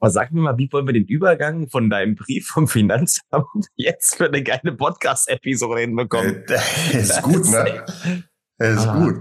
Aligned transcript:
Aber 0.00 0.10
sag 0.10 0.32
mir 0.32 0.40
mal, 0.40 0.56
wie 0.56 0.72
wollen 0.72 0.86
wir 0.86 0.94
den 0.94 1.04
Übergang 1.04 1.68
von 1.68 1.90
deinem 1.90 2.14
Brief 2.14 2.46
vom 2.46 2.66
Finanzamt 2.66 3.44
jetzt 3.76 4.16
für 4.16 4.26
eine 4.26 4.42
geile 4.42 4.72
Podcast-Episode 4.72 5.82
hinbekommen? 5.82 6.42
Äh, 6.48 6.96
ist 6.98 7.22
gut, 7.22 7.46
ne? 7.50 7.84
Ist 8.58 8.86
ah. 8.86 8.98
gut. 8.98 9.16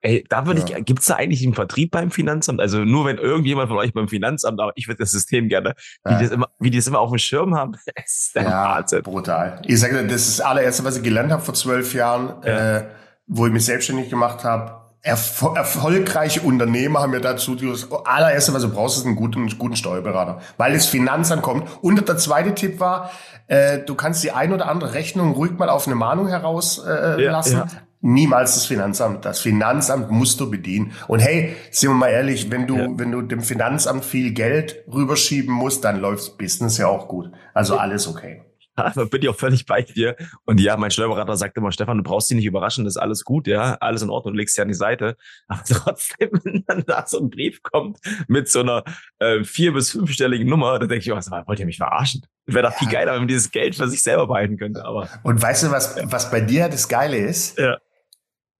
Ey, 0.00 0.24
da 0.28 0.46
würde 0.46 0.64
ja. 0.68 0.78
ich, 0.78 0.84
gibt's 0.84 1.06
da 1.06 1.14
eigentlich 1.14 1.44
einen 1.44 1.54
Vertrieb 1.54 1.92
beim 1.92 2.10
Finanzamt? 2.10 2.60
Also 2.60 2.84
nur 2.84 3.06
wenn 3.06 3.18
irgendjemand 3.18 3.68
von 3.68 3.78
euch 3.78 3.92
beim 3.92 4.08
Finanzamt, 4.08 4.60
aber 4.60 4.72
ich 4.74 4.88
würde 4.88 4.98
das 4.98 5.12
System 5.12 5.48
gerne, 5.48 5.74
wie, 6.04 6.12
ja. 6.12 6.20
das 6.20 6.30
immer, 6.30 6.48
wie 6.58 6.70
die 6.70 6.78
das 6.78 6.88
immer 6.88 6.98
auf 6.98 7.10
dem 7.10 7.18
Schirm 7.18 7.54
haben, 7.54 7.74
ist 8.04 8.34
der 8.34 8.42
ja, 8.42 8.76
Wahnsinn. 8.76 9.02
brutal. 9.02 9.62
Ich 9.64 9.78
sage, 9.78 10.06
das 10.06 10.28
ist 10.28 10.38
das 10.38 10.46
allererste, 10.46 10.84
was 10.84 10.96
ich 10.96 11.04
gelernt 11.04 11.30
habe 11.30 11.42
vor 11.42 11.54
zwölf 11.54 11.94
Jahren, 11.94 12.34
ja. 12.44 12.78
äh, 12.78 12.86
wo 13.28 13.46
ich 13.46 13.52
mich 13.52 13.64
selbstständig 13.64 14.10
gemacht 14.10 14.42
habe 14.42 14.85
Erfol 15.06 15.56
erfolgreiche 15.56 16.40
Unternehmer 16.40 17.00
haben 17.00 17.12
mir 17.12 17.20
dazu 17.20 17.54
das 17.54 17.86
allererste, 18.04 18.52
was 18.52 18.62
du 18.62 18.70
brauchst, 18.70 18.98
ist 18.98 19.06
einen 19.06 19.14
guten, 19.14 19.46
guten 19.56 19.76
Steuerberater, 19.76 20.40
weil 20.56 20.72
das 20.72 20.86
Finanzamt 20.86 21.42
kommt. 21.42 21.68
Und 21.80 22.08
der 22.08 22.16
zweite 22.16 22.56
Tipp 22.56 22.80
war, 22.80 23.12
äh, 23.46 23.78
du 23.78 23.94
kannst 23.94 24.24
die 24.24 24.32
ein 24.32 24.52
oder 24.52 24.68
andere 24.68 24.94
Rechnung 24.94 25.32
ruhig 25.34 25.52
mal 25.52 25.68
auf 25.68 25.86
eine 25.86 25.94
Mahnung 25.94 26.26
herauslassen. 26.26 26.86
Äh, 26.88 27.22
ja, 27.22 27.40
ja. 27.40 27.66
Niemals 28.00 28.54
das 28.54 28.66
Finanzamt. 28.66 29.24
Das 29.24 29.38
Finanzamt 29.38 30.10
musst 30.10 30.40
du 30.40 30.50
bedienen. 30.50 30.92
Und 31.06 31.20
hey, 31.20 31.54
sind 31.70 31.90
wir 31.90 31.94
mal 31.94 32.08
ehrlich, 32.08 32.50
wenn 32.50 32.66
du, 32.66 32.76
ja. 32.76 32.88
wenn 32.90 33.12
du 33.12 33.22
dem 33.22 33.42
Finanzamt 33.42 34.04
viel 34.04 34.32
Geld 34.32 34.82
rüberschieben 34.92 35.54
musst, 35.54 35.84
dann 35.84 36.00
läuft's 36.00 36.30
Business 36.30 36.78
ja 36.78 36.88
auch 36.88 37.06
gut. 37.06 37.30
Also 37.54 37.78
alles 37.78 38.08
okay. 38.08 38.42
da 38.94 39.04
bin 39.04 39.22
ich 39.22 39.28
auch 39.28 39.36
völlig 39.36 39.66
bei 39.66 39.82
dir. 39.82 40.16
Und 40.44 40.60
ja, 40.60 40.76
mein 40.76 40.90
Steuerberater 40.90 41.36
sagt 41.36 41.56
immer, 41.56 41.72
Stefan, 41.72 41.98
du 41.98 42.02
brauchst 42.02 42.30
dich 42.30 42.36
nicht 42.36 42.46
überraschen, 42.46 42.84
das 42.84 42.94
ist 42.94 43.02
alles 43.02 43.24
gut, 43.24 43.46
ja, 43.46 43.76
alles 43.80 44.02
in 44.02 44.10
Ordnung, 44.10 44.34
legst 44.34 44.56
ja 44.56 44.62
an 44.62 44.68
die 44.68 44.74
Seite. 44.74 45.16
Aber 45.48 45.62
trotzdem, 45.68 46.30
wenn 46.44 46.64
dann 46.66 46.84
da 46.86 47.04
so 47.06 47.18
ein 47.18 47.30
Brief 47.30 47.62
kommt 47.62 47.98
mit 48.28 48.48
so 48.48 48.60
einer 48.60 48.84
äh, 49.18 49.42
vier- 49.44 49.72
bis 49.72 49.90
fünfstelligen 49.90 50.48
Nummer, 50.48 50.78
dann 50.78 50.88
denke 50.88 51.04
ich, 51.04 51.10
was, 51.10 51.30
wollt 51.30 51.58
ihr 51.58 51.66
mich 51.66 51.78
verarschen? 51.78 52.26
Wäre 52.46 52.66
doch 52.66 52.72
ja. 52.72 52.78
viel 52.78 52.88
geiler, 52.88 53.12
wenn 53.12 53.20
man 53.20 53.28
dieses 53.28 53.50
Geld 53.50 53.74
für 53.74 53.88
sich 53.88 54.02
selber 54.02 54.26
behalten 54.26 54.56
könnte. 54.56 54.84
Aber 54.84 55.08
Und 55.24 55.42
weißt 55.42 55.64
du, 55.64 55.70
was, 55.70 55.96
was 56.04 56.30
bei 56.30 56.40
dir 56.40 56.68
das 56.68 56.88
Geile 56.88 57.16
ist? 57.16 57.58
Ja. 57.58 57.78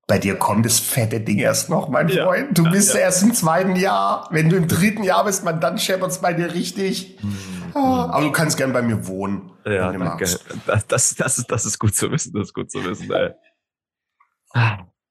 Bei 0.08 0.20
dir 0.20 0.36
kommt 0.36 0.64
das 0.64 0.78
fette 0.78 1.20
Ding 1.20 1.38
erst 1.38 1.68
noch, 1.68 1.88
mein 1.88 2.08
ja. 2.08 2.24
Freund. 2.24 2.56
Du 2.56 2.64
ja, 2.64 2.70
bist 2.70 2.94
ja. 2.94 3.00
erst 3.00 3.24
im 3.24 3.34
zweiten 3.34 3.74
Jahr. 3.74 4.28
Wenn 4.30 4.48
du 4.48 4.56
im 4.56 4.68
dritten 4.68 5.02
Jahr 5.02 5.24
bist, 5.24 5.44
man, 5.44 5.60
dann 5.60 5.78
scheppert's 5.78 6.20
bei 6.20 6.32
dir 6.32 6.54
richtig. 6.54 7.18
Hm. 7.20 7.36
Ah, 7.74 8.10
aber 8.12 8.24
du 8.24 8.32
kannst 8.32 8.56
gern 8.56 8.72
bei 8.72 8.82
mir 8.82 9.06
wohnen. 9.08 9.50
Ja, 9.64 9.90
danke. 9.90 10.24
Das, 10.66 10.86
das, 10.86 11.14
das, 11.16 11.38
ist, 11.38 11.50
das 11.50 11.66
ist 11.66 11.78
gut 11.80 11.94
zu 11.94 12.10
wissen. 12.12 12.32
Das 12.34 12.48
ist 12.48 12.54
gut 12.54 12.70
zu 12.70 12.84
wissen. 12.84 13.10
Ey. 13.10 13.34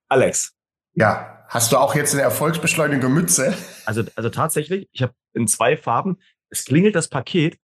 Alex. 0.07 0.55
Ja, 0.93 1.45
hast 1.49 1.73
du 1.73 1.77
auch 1.77 1.93
jetzt 1.93 2.13
eine 2.13 2.23
erfolgsbeschleunigende 2.23 3.09
Mütze? 3.09 3.53
Also, 3.85 4.03
also 4.15 4.29
tatsächlich, 4.29 4.87
ich 4.93 5.03
habe 5.03 5.13
in 5.33 5.47
zwei 5.47 5.75
Farben. 5.75 6.17
Es 6.49 6.63
klingelt 6.63 6.95
das 6.95 7.09
Paket 7.09 7.59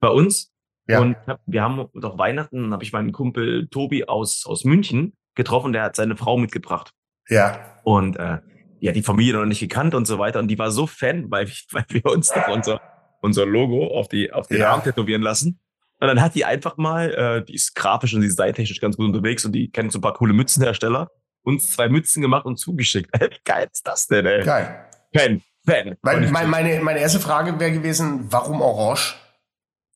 bei 0.00 0.08
uns. 0.08 0.52
Ja. 0.88 1.00
Und 1.00 1.16
hab, 1.28 1.40
wir 1.46 1.62
haben 1.62 1.88
doch 1.94 2.18
Weihnachten, 2.18 2.72
habe 2.72 2.82
ich 2.82 2.92
meinen 2.92 3.12
Kumpel 3.12 3.68
Tobi 3.68 4.04
aus, 4.06 4.44
aus 4.46 4.64
München 4.64 5.16
getroffen, 5.34 5.72
der 5.72 5.82
hat 5.82 5.96
seine 5.96 6.16
Frau 6.16 6.36
mitgebracht. 6.36 6.92
Ja. 7.28 7.80
Und 7.84 8.16
äh, 8.16 8.38
ja, 8.80 8.92
die 8.92 9.02
Familie 9.02 9.34
noch 9.34 9.46
nicht 9.46 9.60
gekannt 9.60 9.94
und 9.94 10.06
so 10.06 10.18
weiter. 10.18 10.38
Und 10.38 10.48
die 10.48 10.58
war 10.58 10.70
so 10.70 10.86
Fan, 10.86 11.30
weil, 11.30 11.48
weil 11.70 11.84
wir 11.88 12.06
uns 12.06 12.28
doch 12.28 12.48
unser, 12.48 12.80
unser 13.20 13.46
Logo 13.46 13.86
auf 13.96 14.08
die, 14.08 14.32
auf 14.32 14.48
den 14.48 14.60
ja. 14.60 14.72
Arm 14.72 14.82
tätowieren 14.82 15.22
lassen. 15.22 15.60
Und 16.00 16.08
dann 16.08 16.22
hat 16.22 16.34
die 16.34 16.46
einfach 16.46 16.78
mal, 16.78 17.12
äh, 17.12 17.44
die 17.44 17.54
ist 17.54 17.74
grafisch 17.74 18.14
und 18.14 18.28
seitechnisch 18.28 18.80
ganz 18.80 18.96
gut 18.96 19.06
unterwegs 19.06 19.44
und 19.44 19.52
die 19.52 19.70
kennt 19.70 19.92
so 19.92 19.98
ein 19.98 20.02
paar 20.02 20.14
coole 20.14 20.32
Mützenhersteller, 20.32 21.10
uns 21.42 21.70
zwei 21.72 21.90
Mützen 21.90 22.22
gemacht 22.22 22.46
und 22.46 22.56
zugeschickt. 22.56 23.10
Wie 23.20 23.36
geil 23.44 23.68
ist 23.70 23.86
das 23.86 24.06
denn, 24.06 24.24
ey? 24.24 24.42
Geil. 24.42 24.86
Fan, 25.14 25.42
Fan. 25.66 25.96
Meine, 26.00 26.30
meine, 26.30 26.80
meine 26.80 27.00
erste 27.00 27.20
Frage 27.20 27.60
wäre 27.60 27.72
gewesen, 27.72 28.26
warum 28.30 28.62
orange? 28.62 29.16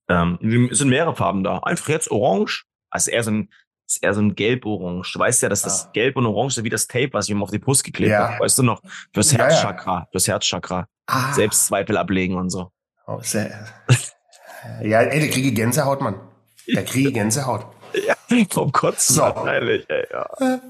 Ähm, 0.08 0.38
es 0.70 0.78
sind 0.78 0.90
mehrere 0.90 1.16
Farben 1.16 1.42
da. 1.42 1.58
Einfach 1.60 1.88
jetzt 1.88 2.10
orange. 2.10 2.64
Also 2.90 3.10
eher 3.10 3.22
so 3.22 3.30
ein, 3.30 3.48
ist 3.96 4.02
eher 4.02 4.14
so 4.14 4.20
ein 4.20 4.34
gelb-orange. 4.34 5.12
Du 5.12 5.18
weißt 5.18 5.42
ja, 5.42 5.48
dass 5.48 5.62
das 5.62 5.86
ah. 5.86 5.90
Gelb 5.92 6.16
und 6.16 6.26
Orange 6.26 6.58
ist 6.58 6.64
wie 6.64 6.70
das 6.70 6.86
Tape, 6.86 7.10
was 7.12 7.26
ich 7.26 7.30
ihm 7.30 7.42
auf 7.42 7.50
die 7.50 7.58
Brust 7.58 7.84
geklebt 7.84 8.12
ja. 8.12 8.30
habe. 8.30 8.40
Weißt 8.40 8.58
du 8.58 8.62
noch? 8.62 8.82
Fürs 9.12 9.32
Herzchakra. 9.32 10.00
Ja. 10.00 10.08
Fürs 10.10 10.28
Herzchakra. 10.28 10.88
Ah. 11.06 11.32
Selbstzweifel 11.32 11.96
ablegen 11.96 12.36
und 12.36 12.50
so. 12.50 12.70
Oh, 13.06 13.18
sehr. 13.20 13.66
ja, 14.82 15.02
ey, 15.02 15.20
der 15.20 15.28
kriege 15.28 15.52
Gänsehaut, 15.52 16.00
Mann. 16.00 16.16
Der 16.66 16.84
kriege 16.84 17.12
Gänsehaut. 17.12 17.66
ja, 18.06 18.14
vom 18.50 18.72
Kotzen. 18.72 19.16
So. 19.16 19.22
Wahrscheinlich, 19.22 19.88
ey, 19.88 20.06
ja. 20.10 20.60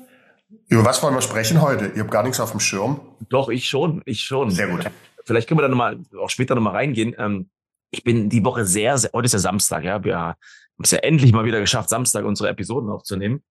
Über 0.69 0.84
was 0.84 1.03
wollen 1.03 1.15
wir 1.15 1.22
sprechen 1.22 1.62
heute? 1.62 1.93
Ihr 1.94 2.03
habt 2.03 2.10
gar 2.10 2.22
nichts 2.22 2.41
auf 2.41 2.50
dem 2.50 2.60
Schirm. 2.60 3.00
Doch, 3.28 3.49
ich 3.49 3.69
schon, 3.69 4.03
ich 4.04 4.20
schon. 4.20 4.50
Sehr 4.50 4.69
gut. 4.69 4.91
Vielleicht 5.25 5.49
können 5.49 5.59
wir 5.59 5.62
da 5.62 5.69
nochmal, 5.69 6.00
auch 6.20 6.31
später 6.31 6.54
nochmal 6.54 6.75
reingehen. 6.75 7.15
Ähm, 7.19 7.49
ich 7.91 8.03
bin 8.03 8.28
die 8.28 8.44
Woche 8.44 8.65
sehr, 8.65 8.99
sehr, 8.99 9.10
heute 9.12 9.26
ist 9.26 9.32
ja 9.32 9.38
Samstag, 9.38 9.84
ja. 9.84 10.03
Wir 10.03 10.37
es 10.83 10.91
ja 10.91 10.99
endlich 10.99 11.33
mal 11.33 11.45
wieder 11.45 11.61
geschafft, 11.61 11.89
Samstag 11.89 12.25
unsere 12.25 12.49
Episoden 12.49 12.91
aufzunehmen. 12.91 13.43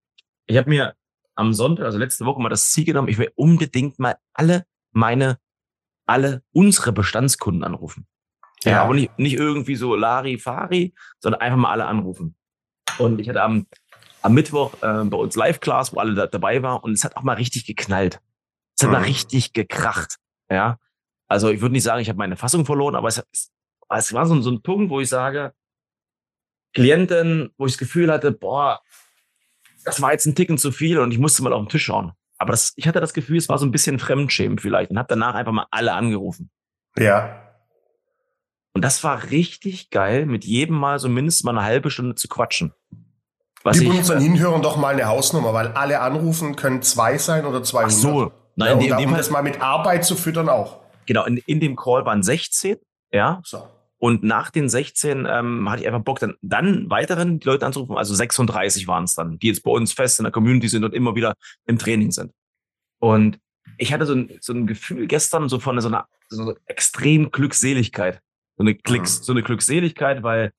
Ich 0.46 0.58
habe 0.58 0.70
mir 0.70 0.96
am 1.36 1.54
Sonntag, 1.54 1.86
also 1.86 1.98
letzte 1.98 2.26
Woche 2.26 2.42
mal 2.42 2.50
das 2.50 2.72
Ziel 2.72 2.86
genommen, 2.86 3.08
ich 3.08 3.18
will 3.18 3.32
unbedingt 3.36 4.00
mal 4.00 4.18
alle 4.34 4.66
meine, 4.92 5.40
alle 6.06 6.44
unsere 6.52 6.92
Bestandskunden 6.92 7.64
anrufen. 7.64 8.08
Ja, 8.64 8.72
ja 8.72 8.84
aber 8.84 8.94
nicht, 8.94 9.18
nicht 9.18 9.34
irgendwie 9.34 9.76
so 9.76 9.96
Lari-Fari, 9.96 10.94
sondern 11.20 11.42
einfach 11.42 11.58
mal 11.58 11.72
alle 11.72 11.86
anrufen. 11.86 12.36
Und 13.00 13.20
ich 13.20 13.30
hatte 13.30 13.42
am, 13.42 13.68
am 14.22 14.34
Mittwoch 14.34 14.74
äh, 14.82 15.04
bei 15.06 15.18
uns 15.18 15.36
Live-Class, 15.36 15.94
wo 15.94 16.00
alle 16.00 16.14
da, 16.14 16.28
dabei 16.28 16.62
waren, 16.62 16.82
und 16.82 16.92
es 16.94 17.04
hat 17.04 17.18
auch 17.18 17.24
mal 17.24 17.34
richtig 17.34 17.66
geknallt. 17.66 18.20
Es 18.76 18.84
hat 18.84 18.90
mhm. 18.90 18.94
mal 18.94 19.04
richtig 19.04 19.54
gekracht. 19.54 20.18
Ja. 20.50 20.78
Also 21.28 21.50
ich 21.50 21.62
würde 21.62 21.74
nicht 21.74 21.84
sagen, 21.84 22.02
ich 22.02 22.10
habe 22.10 22.18
meine 22.18 22.38
Fassung 22.38 22.66
verloren, 22.66 22.96
aber 22.96 23.08
es, 23.08 23.24
es 23.90 24.14
war 24.14 24.26
so, 24.26 24.40
so 24.42 24.52
ein 24.52 24.62
Punkt, 24.62 24.92
wo 24.92 25.00
ich 25.00 25.10
sage, 25.10 25.54
Klienten, 26.74 27.52
wo 27.58 27.66
ich 27.66 27.74
das 27.74 27.80
Gefühl 27.80 28.12
hatte, 28.12 28.32
boah, 28.32 28.82
das 29.86 30.02
war 30.02 30.12
jetzt 30.12 30.26
ein 30.26 30.36
Ticken 30.36 30.58
zu 30.58 30.72
viel 30.72 31.00
und 31.00 31.12
ich 31.12 31.20
musste 31.20 31.44
mal 31.44 31.54
auf 31.54 31.64
den 31.64 31.70
Tisch 31.70 31.86
schauen. 31.86 32.14
Aber 32.38 32.52
das, 32.52 32.74
ich 32.76 32.88
hatte 32.88 33.00
das 33.00 33.14
Gefühl, 33.14 33.38
es 33.38 33.50
war 33.50 33.58
so 33.58 33.66
ein 33.66 33.72
bisschen 33.72 34.00
Fremdschämen 34.00 34.58
vielleicht 34.58 34.92
und 34.92 34.98
habe 34.98 35.08
danach 35.08 35.36
einfach 35.36 35.52
mal 35.52 35.68
alle 35.72 35.94
angerufen. 35.94 36.50
Ja. 36.98 37.40
Und 38.74 38.84
das 38.84 39.04
war 39.04 39.30
richtig 39.30 39.92
geil, 39.92 40.26
mit 40.26 40.46
jedem 40.46 40.76
Mal 40.76 41.00
so 41.00 41.10
mindestens 41.10 41.44
mal 41.44 41.52
eine 41.52 41.64
halbe 41.64 41.92
Stunde 41.92 42.16
zu 42.16 42.28
quatschen. 42.28 42.74
Was 43.64 43.80
Die 43.80 43.86
von 44.04 44.20
Ihnen 44.20 44.40
hören 44.40 44.62
doch 44.62 44.76
mal 44.76 44.94
eine 44.94 45.06
Hausnummer, 45.06 45.54
weil 45.54 45.68
alle 45.68 46.02
anrufen 46.02 46.56
können 46.56 46.82
zwei 46.82 47.18
sein 47.18 47.46
oder 47.46 47.64
200. 47.64 47.92
Ach 47.92 47.98
so. 47.98 48.32
Nein, 48.56 48.82
ja, 48.82 48.98
und 48.98 49.06
um 49.06 49.16
das 49.16 49.30
mal 49.30 49.42
mit 49.42 49.62
Arbeit 49.62 50.06
zu 50.06 50.16
füttern 50.16 50.50
auch. 50.50 50.82
Genau, 51.06 51.26
in, 51.26 51.38
in 51.38 51.60
dem 51.60 51.76
Call 51.76 52.06
waren 52.06 52.24
16, 52.24 52.78
ja. 53.12 53.42
So. 53.44 53.68
Und 54.04 54.22
nach 54.22 54.52
den 54.52 54.68
16 54.68 55.26
ähm, 55.30 55.70
hatte 55.70 55.82
ich 55.82 55.88
einfach 55.88 56.04
Bock, 56.04 56.20
dann, 56.20 56.36
dann 56.42 56.90
weiteren 56.90 57.40
die 57.40 57.48
Leute 57.48 57.66
anzurufen. 57.66 57.96
Also 57.96 58.14
36 58.14 58.86
waren 58.86 59.06
es 59.06 59.16
dann, 59.16 59.40
die 59.40 59.48
jetzt 59.48 59.64
bei 59.64 59.72
uns 59.72 59.94
fest 59.94 60.20
in 60.20 60.24
der 60.24 60.34
Community 60.34 60.68
sind 60.68 60.84
und 60.84 60.94
immer 60.94 61.16
wieder 61.16 61.36
im 61.68 61.78
Training 61.78 62.12
sind. 62.12 62.34
Und 63.00 63.40
ich 63.78 63.94
hatte 63.94 64.06
so 64.06 64.14
ein, 64.14 64.38
so 64.42 64.52
ein 64.52 64.68
Gefühl 64.68 65.08
gestern 65.08 65.48
so 65.48 65.58
von 65.58 65.80
so 65.80 65.88
einer, 65.88 66.06
so 66.28 66.42
einer 66.42 66.56
extrem 66.66 67.32
Glückseligkeit. 67.32 68.20
So 68.58 68.66
eine, 68.66 68.76
Klicks, 68.76 69.20
mhm. 69.20 69.24
so 69.24 69.32
eine 69.32 69.42
Glückseligkeit, 69.42 70.22
weil 70.22 70.52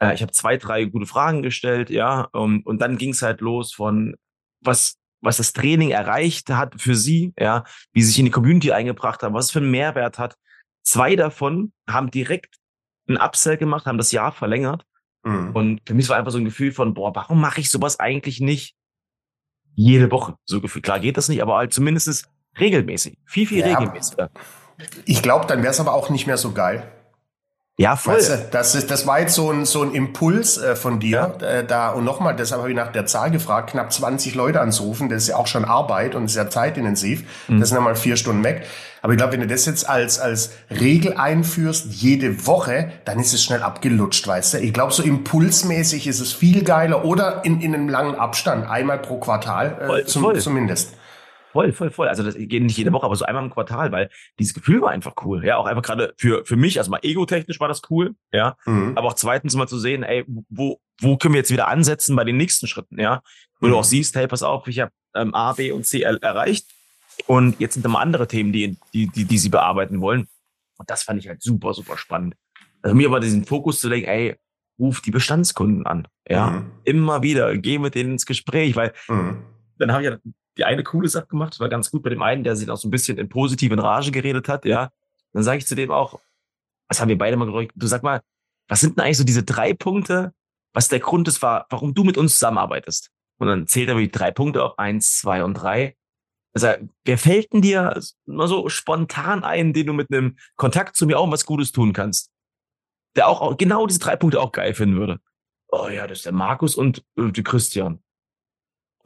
äh, 0.00 0.12
ich 0.14 0.22
habe 0.22 0.32
zwei, 0.32 0.56
drei 0.56 0.84
gute 0.86 1.06
Fragen 1.06 1.44
gestellt, 1.44 1.90
ja. 1.90 2.22
Um, 2.32 2.62
und 2.62 2.82
dann 2.82 2.98
ging 2.98 3.10
es 3.10 3.22
halt 3.22 3.40
los 3.40 3.72
von 3.72 4.16
was 4.62 4.98
was 5.20 5.36
das 5.36 5.52
Training 5.52 5.90
erreicht 5.90 6.50
hat 6.50 6.80
für 6.80 6.96
sie, 6.96 7.34
ja, 7.38 7.62
wie 7.92 8.02
sie 8.02 8.08
sich 8.08 8.18
in 8.18 8.24
die 8.24 8.32
Community 8.32 8.72
eingebracht 8.72 9.22
haben, 9.22 9.34
was 9.34 9.46
es 9.46 9.50
für 9.52 9.60
einen 9.60 9.70
Mehrwert 9.70 10.18
hat, 10.18 10.36
Zwei 10.88 11.16
davon 11.16 11.74
haben 11.86 12.10
direkt 12.10 12.56
ein 13.10 13.18
Upsell 13.18 13.58
gemacht, 13.58 13.84
haben 13.84 13.98
das 13.98 14.10
Jahr 14.10 14.32
verlängert. 14.32 14.86
Mhm. 15.22 15.50
Und 15.54 15.80
für 15.84 15.92
mich 15.92 16.08
war 16.08 16.16
einfach 16.16 16.30
so 16.30 16.38
ein 16.38 16.46
Gefühl 16.46 16.72
von, 16.72 16.94
boah, 16.94 17.14
warum 17.14 17.42
mache 17.42 17.60
ich 17.60 17.68
sowas 17.68 18.00
eigentlich 18.00 18.40
nicht 18.40 18.74
jede 19.74 20.10
Woche? 20.10 20.36
So 20.46 20.62
Gefühl, 20.62 20.80
klar 20.80 20.98
geht 20.98 21.18
das 21.18 21.28
nicht, 21.28 21.42
aber 21.42 21.56
halt 21.56 21.74
zumindest 21.74 22.30
regelmäßig. 22.58 23.18
Viel, 23.26 23.46
viel 23.46 23.58
ja, 23.58 23.76
regelmäßiger. 23.76 24.30
Ich 25.04 25.20
glaube, 25.20 25.44
dann 25.44 25.58
wäre 25.58 25.72
es 25.72 25.78
aber 25.78 25.92
auch 25.92 26.08
nicht 26.08 26.26
mehr 26.26 26.38
so 26.38 26.52
geil. 26.52 26.90
Ja, 27.80 27.94
voll. 27.94 28.16
Weißt 28.16 28.30
du, 28.30 28.38
das, 28.50 28.74
ist, 28.74 28.90
das 28.90 29.06
war 29.06 29.20
jetzt 29.20 29.36
so 29.36 29.52
ein, 29.52 29.64
so 29.64 29.82
ein 29.82 29.94
Impuls 29.94 30.58
äh, 30.58 30.74
von 30.74 30.98
dir. 30.98 31.36
Äh, 31.40 31.62
da 31.62 31.90
Und 31.90 32.04
nochmal, 32.04 32.34
deshalb 32.34 32.62
habe 32.62 32.70
ich 32.70 32.76
nach 32.76 32.90
der 32.90 33.06
Zahl 33.06 33.30
gefragt, 33.30 33.70
knapp 33.70 33.92
20 33.92 34.34
Leute 34.34 34.60
anzurufen, 34.60 35.08
das 35.08 35.22
ist 35.22 35.28
ja 35.28 35.36
auch 35.36 35.46
schon 35.46 35.64
Arbeit 35.64 36.16
und 36.16 36.24
ist 36.24 36.34
ja 36.34 36.50
zeitintensiv. 36.50 37.22
Mhm. 37.46 37.60
Das 37.60 37.68
sind 37.68 37.76
nochmal 37.76 37.94
vier 37.94 38.16
Stunden 38.16 38.42
weg. 38.42 38.66
Aber 39.00 39.12
ich 39.12 39.16
glaube, 39.16 39.34
wenn 39.34 39.42
du 39.42 39.46
das 39.46 39.64
jetzt 39.64 39.88
als, 39.88 40.18
als 40.18 40.50
Regel 40.72 41.14
einführst, 41.14 41.86
jede 41.86 42.48
Woche, 42.48 42.90
dann 43.04 43.20
ist 43.20 43.32
es 43.32 43.44
schnell 43.44 43.62
abgelutscht, 43.62 44.26
weißt 44.26 44.54
du? 44.54 44.58
Ich 44.58 44.72
glaube, 44.72 44.92
so 44.92 45.04
impulsmäßig 45.04 46.08
ist 46.08 46.18
es 46.18 46.32
viel 46.32 46.64
geiler 46.64 47.04
oder 47.04 47.44
in, 47.44 47.60
in 47.60 47.74
einem 47.74 47.88
langen 47.88 48.16
Abstand, 48.16 48.68
einmal 48.68 48.98
pro 48.98 49.20
Quartal 49.20 49.78
äh, 49.80 49.86
voll, 49.86 50.06
zum, 50.06 50.22
voll. 50.22 50.40
zumindest. 50.40 50.94
Voll, 51.52 51.72
voll, 51.72 51.90
voll. 51.90 52.08
Also 52.08 52.22
das 52.22 52.34
geht 52.36 52.62
nicht 52.62 52.76
jede 52.76 52.92
Woche, 52.92 53.06
aber 53.06 53.16
so 53.16 53.24
einmal 53.24 53.44
im 53.44 53.50
Quartal, 53.50 53.90
weil 53.90 54.10
dieses 54.38 54.54
Gefühl 54.54 54.82
war 54.82 54.90
einfach 54.90 55.14
cool. 55.24 55.44
Ja, 55.44 55.56
auch 55.56 55.66
einfach 55.66 55.82
gerade 55.82 56.12
für, 56.18 56.44
für 56.44 56.56
mich, 56.56 56.78
also 56.78 56.90
mal 56.90 57.00
ego-technisch 57.02 57.58
war 57.58 57.68
das 57.68 57.82
cool, 57.90 58.14
ja. 58.32 58.56
Mhm. 58.66 58.92
Aber 58.96 59.08
auch 59.08 59.14
zweitens 59.14 59.54
mal 59.54 59.66
zu 59.66 59.78
sehen, 59.78 60.02
ey, 60.02 60.24
wo, 60.48 60.80
wo 61.00 61.16
können 61.16 61.34
wir 61.34 61.40
jetzt 61.40 61.50
wieder 61.50 61.68
ansetzen 61.68 62.14
bei 62.16 62.24
den 62.24 62.36
nächsten 62.36 62.66
Schritten, 62.66 63.00
ja. 63.00 63.22
Wo 63.60 63.66
mhm. 63.66 63.72
du 63.72 63.78
auch 63.78 63.84
siehst, 63.84 64.14
hey, 64.14 64.28
pass 64.28 64.42
auf, 64.42 64.68
ich 64.68 64.80
habe 64.80 64.92
ähm, 65.14 65.34
A, 65.34 65.52
B 65.52 65.72
und 65.72 65.86
C 65.86 66.02
erreicht. 66.02 66.66
Und 67.26 67.58
jetzt 67.58 67.74
sind 67.74 67.84
da 67.84 67.88
mal 67.88 68.02
andere 68.02 68.28
Themen, 68.28 68.52
die, 68.52 68.76
die, 68.92 69.08
die, 69.08 69.24
die 69.24 69.38
sie 69.38 69.48
bearbeiten 69.48 70.00
wollen. 70.00 70.28
Und 70.76 70.90
das 70.90 71.02
fand 71.02 71.20
ich 71.20 71.28
halt 71.28 71.42
super, 71.42 71.74
super 71.74 71.96
spannend. 71.98 72.34
Also 72.82 72.94
mir 72.94 73.08
aber 73.08 73.20
diesen 73.20 73.44
Fokus 73.44 73.80
zu 73.80 73.88
legen, 73.88 74.06
ey, 74.06 74.36
ruf 74.78 75.00
die 75.00 75.10
Bestandskunden 75.10 75.86
an. 75.86 76.06
Ja, 76.28 76.50
mhm. 76.50 76.70
immer 76.84 77.22
wieder, 77.22 77.56
geh 77.56 77.78
mit 77.78 77.94
denen 77.94 78.12
ins 78.12 78.26
Gespräch, 78.26 78.76
weil 78.76 78.92
mhm. 79.08 79.42
dann 79.78 79.92
habe 79.92 80.02
ich 80.04 80.10
ja 80.10 80.18
die 80.58 80.64
eine 80.64 80.82
coole 80.82 81.08
Sache 81.08 81.28
gemacht, 81.28 81.54
das 81.54 81.60
war 81.60 81.68
ganz 81.68 81.90
gut 81.90 82.02
bei 82.02 82.10
dem 82.10 82.22
einen, 82.22 82.44
der 82.44 82.56
sich 82.56 82.68
auch 82.68 82.76
so 82.76 82.88
ein 82.88 82.90
bisschen 82.90 83.16
in 83.16 83.28
positiven 83.28 83.78
Rage 83.78 84.10
geredet 84.10 84.48
hat, 84.48 84.64
ja. 84.64 84.90
Dann 85.32 85.42
sage 85.42 85.58
ich 85.58 85.66
zu 85.66 85.74
dem 85.74 85.90
auch, 85.90 86.20
was 86.88 87.00
haben 87.00 87.08
wir 87.08 87.18
beide 87.18 87.36
mal 87.36 87.46
gerückt, 87.46 87.72
du 87.76 87.86
sag 87.86 88.02
mal, 88.02 88.22
was 88.68 88.80
sind 88.80 88.96
denn 88.96 89.04
eigentlich 89.04 89.18
so 89.18 89.24
diese 89.24 89.44
drei 89.44 89.72
Punkte, 89.72 90.34
was 90.74 90.88
der 90.88 91.00
Grund 91.00 91.28
ist, 91.28 91.40
war, 91.42 91.66
warum 91.70 91.94
du 91.94 92.04
mit 92.04 92.18
uns 92.18 92.34
zusammenarbeitest? 92.34 93.10
Und 93.38 93.46
dann 93.46 93.66
zählt 93.66 93.88
er 93.88 93.94
mir 93.94 94.02
die 94.02 94.10
drei 94.10 94.30
Punkte 94.30 94.64
auf, 94.64 94.78
eins, 94.78 95.18
zwei 95.18 95.44
und 95.44 95.54
drei. 95.54 95.96
Also, 96.54 96.68
wer 97.04 97.18
fällt 97.18 97.52
denn 97.52 97.62
dir 97.62 98.00
mal 98.26 98.48
so 98.48 98.68
spontan 98.68 99.44
ein, 99.44 99.72
den 99.72 99.86
du 99.86 99.92
mit 99.92 100.10
einem 100.10 100.36
Kontakt 100.56 100.96
zu 100.96 101.06
mir 101.06 101.18
auch 101.18 101.30
was 101.30 101.46
Gutes 101.46 101.72
tun 101.72 101.92
kannst? 101.92 102.32
Der 103.16 103.28
auch 103.28 103.56
genau 103.56 103.86
diese 103.86 104.00
drei 104.00 104.16
Punkte 104.16 104.40
auch 104.40 104.52
geil 104.52 104.74
finden 104.74 104.96
würde. 104.96 105.20
Oh 105.68 105.88
ja, 105.88 106.06
das 106.06 106.18
ist 106.18 106.26
der 106.26 106.32
Markus 106.32 106.74
und 106.74 107.04
äh, 107.16 107.30
der 107.30 107.44
Christian. 107.44 108.02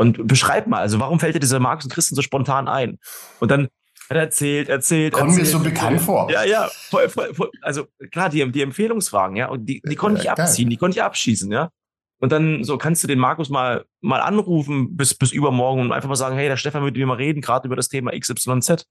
Und 0.02 0.26
beschreib 0.26 0.66
mal, 0.66 0.80
also 0.80 0.98
warum 0.98 1.20
fällt 1.20 1.36
dir 1.36 1.40
dieser 1.40 1.60
Markus 1.60 1.84
und 1.84 1.92
Christian 1.92 2.16
so 2.16 2.22
spontan 2.22 2.66
ein? 2.66 2.98
Und 3.38 3.52
dann 3.52 3.68
hat 4.10 4.16
er 4.16 4.22
erzählt, 4.22 4.68
erzählt. 4.68 5.12
Kommen 5.12 5.36
mir 5.36 5.46
so 5.46 5.60
bekannt 5.60 6.00
vor. 6.00 6.28
Ja, 6.28 6.42
ja, 6.42 6.68
voll, 6.90 7.08
voll, 7.08 7.32
voll, 7.32 7.50
also 7.60 7.86
klar, 8.10 8.28
die, 8.28 8.50
die 8.50 8.62
Empfehlungsfragen, 8.62 9.36
ja, 9.36 9.48
und 9.48 9.64
die, 9.66 9.80
die 9.88 9.94
konnte 9.94 10.20
ich 10.20 10.28
abziehen, 10.28 10.68
die 10.70 10.76
konnte 10.76 10.98
ich 10.98 11.02
abschießen, 11.04 11.52
ja. 11.52 11.70
Und 12.18 12.32
dann 12.32 12.64
so 12.64 12.78
kannst 12.78 13.04
du 13.04 13.06
den 13.06 13.20
Markus 13.20 13.48
mal, 13.48 13.84
mal 14.00 14.20
anrufen 14.20 14.96
bis, 14.96 15.14
bis 15.14 15.30
übermorgen 15.30 15.82
und 15.82 15.92
einfach 15.92 16.08
mal 16.08 16.16
sagen, 16.16 16.36
hey, 16.36 16.48
der 16.48 16.56
Stefan 16.56 16.82
würde 16.82 16.98
mir 16.98 17.06
mal 17.06 17.16
reden, 17.16 17.40
gerade 17.40 17.68
über 17.68 17.76
das 17.76 17.88
Thema 17.88 18.10
XYZ. 18.10 18.84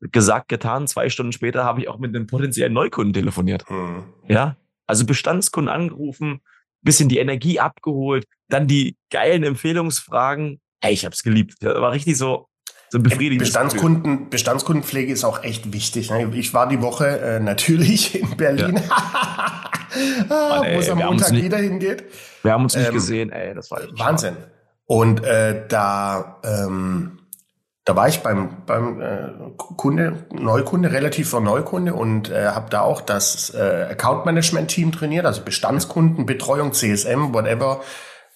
Gesagt, 0.00 0.48
getan, 0.48 0.86
zwei 0.86 1.10
Stunden 1.10 1.32
später 1.32 1.64
habe 1.64 1.82
ich 1.82 1.88
auch 1.88 1.98
mit 1.98 2.16
einem 2.16 2.26
potenziellen 2.26 2.72
Neukunden 2.72 3.12
telefoniert. 3.12 3.68
Mhm. 3.70 4.04
Ja, 4.28 4.56
also 4.86 5.04
Bestandskunden 5.04 5.70
angerufen, 5.70 6.40
bisschen 6.82 7.08
die 7.08 7.18
Energie 7.18 7.60
abgeholt, 7.60 8.24
dann 8.48 8.66
die 8.66 8.96
geilen 9.10 9.42
Empfehlungsfragen. 9.44 10.60
Hey, 10.80 10.92
ich 10.92 11.04
hab's 11.04 11.22
geliebt. 11.22 11.54
Das 11.60 11.74
war 11.80 11.92
richtig 11.92 12.16
so, 12.16 12.48
so 12.90 13.00
befriedigend. 13.00 13.40
Bestandskunden, 13.40 14.30
Bestandskundenpflege 14.30 15.12
ist 15.12 15.24
auch 15.24 15.42
echt 15.42 15.72
wichtig. 15.72 16.10
Ne? 16.10 16.30
Ich 16.34 16.54
war 16.54 16.68
die 16.68 16.80
Woche 16.80 17.20
äh, 17.20 17.40
natürlich 17.40 18.14
in 18.20 18.36
Berlin, 18.36 18.76
ja. 18.76 18.90
ah, 20.28 20.62
wo 20.62 20.78
es 20.78 20.88
am 20.88 20.98
Montag 20.98 21.32
wieder 21.32 21.58
hingeht. 21.58 22.04
Wir 22.42 22.52
haben 22.52 22.64
uns 22.64 22.76
nicht 22.76 22.88
ähm, 22.88 22.94
gesehen, 22.94 23.30
ey, 23.30 23.54
das 23.54 23.70
war 23.70 23.80
Wahnsinn. 23.92 24.36
Und 24.86 25.22
äh, 25.22 25.66
da 25.68 26.40
ähm, 26.44 27.17
da 27.88 27.96
war 27.96 28.06
ich 28.06 28.20
beim, 28.20 28.50
beim 28.66 29.00
äh, 29.00 29.30
Kunde, 29.56 30.26
Neukunde, 30.30 30.92
relativ 30.92 31.30
vor 31.30 31.40
Neukunde 31.40 31.94
und 31.94 32.28
äh, 32.28 32.48
habe 32.48 32.68
da 32.68 32.82
auch 32.82 33.00
das 33.00 33.48
äh, 33.54 33.86
Account 33.90 34.26
Management 34.26 34.68
Team 34.68 34.92
trainiert, 34.92 35.24
also 35.24 35.40
Bestandskundenbetreuung, 35.40 36.74
CSM, 36.74 37.32
whatever, 37.32 37.80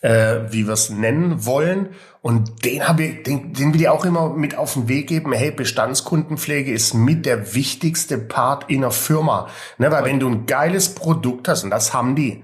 äh, 0.01 0.37
wie 0.49 0.67
wir 0.67 0.73
es 0.73 0.89
nennen 0.89 1.45
wollen. 1.45 1.91
Und 2.23 2.65
den 2.65 2.89
habe 2.89 3.03
ich, 3.03 3.25
den, 3.25 3.53
den 3.53 3.75
will 3.75 3.83
ich 3.83 3.91
auch 3.91 4.07
immer 4.07 4.31
mit 4.31 4.57
auf 4.57 4.73
den 4.73 4.89
Weg 4.89 5.09
geben. 5.09 5.35
Hey, 5.35 5.51
Bestandskundenpflege 5.51 6.73
ist 6.73 6.95
mit 6.95 7.27
der 7.27 7.55
wichtigste 7.55 8.17
Part 8.17 8.71
in 8.71 8.79
einer 8.79 8.91
Firma. 8.91 9.49
Ne, 9.77 9.91
weil 9.91 10.07
wenn 10.07 10.19
du 10.19 10.31
ein 10.31 10.47
geiles 10.47 10.95
Produkt 10.95 11.47
hast, 11.47 11.63
und 11.63 11.69
das 11.69 11.93
haben 11.93 12.17
die, 12.17 12.43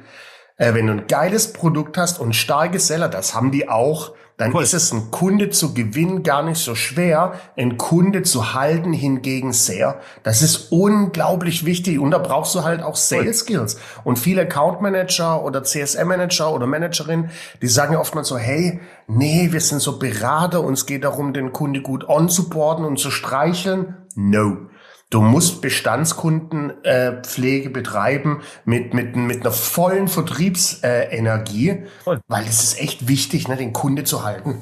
äh, 0.58 0.74
wenn 0.74 0.86
du 0.86 0.92
ein 0.92 1.06
geiles 1.06 1.54
Produkt 1.54 1.96
hast 1.96 2.20
und 2.20 2.36
starke 2.36 2.78
Seller, 2.78 3.08
das 3.08 3.34
haben 3.34 3.50
die 3.50 3.66
auch, 3.66 4.12
dann 4.38 4.52
Voll. 4.52 4.62
ist 4.62 4.72
es 4.72 4.92
ein 4.92 5.10
Kunde 5.10 5.50
zu 5.50 5.74
gewinnen 5.74 6.22
gar 6.22 6.44
nicht 6.44 6.58
so 6.58 6.76
schwer, 6.76 7.32
ein 7.56 7.76
Kunde 7.76 8.22
zu 8.22 8.54
halten 8.54 8.92
hingegen 8.92 9.52
sehr. 9.52 10.00
Das 10.22 10.42
ist 10.42 10.70
unglaublich 10.70 11.64
wichtig 11.64 11.98
und 11.98 12.12
da 12.12 12.18
brauchst 12.18 12.54
du 12.54 12.62
halt 12.62 12.80
auch 12.80 12.94
Sales 12.94 13.40
Skills. 13.40 13.78
Und 14.04 14.16
viele 14.16 14.42
Account 14.42 14.80
Manager 14.80 15.44
oder 15.44 15.64
CSM 15.64 16.06
Manager 16.06 16.54
oder 16.54 16.68
Managerin, 16.68 17.30
die 17.60 17.66
sagen 17.66 17.94
ja 17.94 17.98
oftmals 17.98 18.28
so, 18.28 18.38
hey, 18.38 18.80
nee, 19.08 19.48
wir 19.50 19.60
sind 19.60 19.80
so 19.80 19.98
Berater, 19.98 20.62
uns 20.62 20.86
geht 20.86 21.02
darum, 21.02 21.32
den 21.32 21.52
Kunde 21.52 21.82
gut 21.82 22.08
on-supporten 22.08 22.84
und 22.84 23.00
zu 23.00 23.10
streicheln. 23.10 23.96
No. 24.14 24.68
Du 25.10 25.22
musst 25.22 25.62
Bestandskundenpflege 25.62 27.68
äh, 27.68 27.72
betreiben 27.72 28.42
mit, 28.66 28.92
mit, 28.92 29.16
mit 29.16 29.40
einer 29.40 29.52
vollen 29.52 30.06
Vertriebsenergie, 30.06 31.70
äh, 31.70 31.86
weil 32.28 32.44
es 32.44 32.62
ist 32.62 32.80
echt 32.80 33.08
wichtig, 33.08 33.48
ne, 33.48 33.56
den 33.56 33.72
Kunde 33.72 34.04
zu 34.04 34.24
halten. 34.24 34.60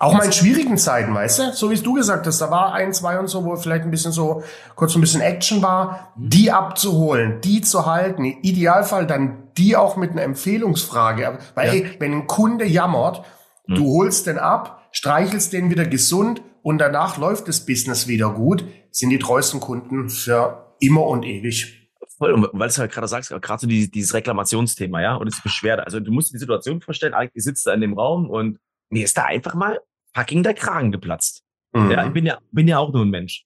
Auch 0.00 0.12
mal 0.12 0.24
in 0.24 0.32
schwierigen 0.32 0.76
Zeiten, 0.76 1.14
weißt 1.14 1.38
du? 1.38 1.52
So 1.52 1.70
wie 1.70 1.74
es 1.74 1.82
du 1.82 1.94
gesagt 1.94 2.26
hast, 2.26 2.40
da 2.40 2.50
war 2.50 2.74
ein, 2.74 2.92
zwei 2.92 3.18
und 3.18 3.28
so, 3.28 3.44
wo 3.44 3.56
vielleicht 3.56 3.84
ein 3.84 3.90
bisschen 3.90 4.12
so, 4.12 4.42
kurz 4.74 4.94
ein 4.96 5.00
bisschen 5.00 5.20
Action 5.20 5.62
war, 5.62 6.12
die 6.16 6.50
abzuholen, 6.50 7.40
die 7.40 7.62
zu 7.62 7.86
halten. 7.86 8.24
Im 8.24 8.38
Idealfall 8.42 9.06
dann 9.06 9.44
die 9.56 9.76
auch 9.76 9.96
mit 9.96 10.10
einer 10.10 10.22
Empfehlungsfrage. 10.22 11.38
Weil, 11.54 11.66
ja. 11.68 11.72
ey, 11.72 11.96
wenn 12.00 12.12
ein 12.12 12.26
Kunde 12.26 12.66
jammert, 12.66 13.24
mhm. 13.66 13.76
du 13.76 13.94
holst 13.94 14.26
den 14.26 14.38
ab, 14.38 14.83
streichelst 14.94 15.52
den 15.52 15.70
wieder 15.70 15.84
gesund 15.84 16.40
und 16.62 16.78
danach 16.78 17.18
läuft 17.18 17.48
das 17.48 17.66
Business 17.66 18.08
wieder 18.08 18.30
gut, 18.30 18.64
sind 18.90 19.10
die 19.10 19.18
treuesten 19.18 19.60
Kunden 19.60 20.08
für 20.08 20.74
immer 20.80 21.04
und 21.06 21.24
ewig. 21.24 21.90
Voll, 22.16 22.32
und 22.32 22.48
weil 22.52 22.68
du 22.68 22.76
halt 22.76 22.92
gerade 22.92 23.08
sagst, 23.08 23.30
gerade 23.30 23.60
so 23.60 23.66
die, 23.66 23.90
dieses 23.90 24.14
Reklamationsthema, 24.14 25.02
ja, 25.02 25.16
und 25.16 25.30
das 25.30 25.42
Beschwerde. 25.42 25.84
Also 25.84 25.98
du 25.98 26.12
musst 26.12 26.30
dir 26.30 26.36
die 26.36 26.40
Situation 26.40 26.80
vorstellen, 26.80 27.12
ich 27.34 27.42
sitze 27.42 27.70
da 27.70 27.74
in 27.74 27.80
dem 27.80 27.98
Raum 27.98 28.30
und 28.30 28.58
mir 28.88 29.04
ist 29.04 29.18
da 29.18 29.24
einfach 29.24 29.54
mal 29.54 29.80
fucking 30.14 30.44
der 30.44 30.54
Kragen 30.54 30.92
geplatzt. 30.92 31.42
Mhm. 31.72 31.90
Ja, 31.90 32.06
ich 32.06 32.12
bin 32.12 32.24
ja, 32.24 32.38
bin 32.52 32.68
ja 32.68 32.78
auch 32.78 32.92
nur 32.92 33.02
ein 33.02 33.10
Mensch. 33.10 33.44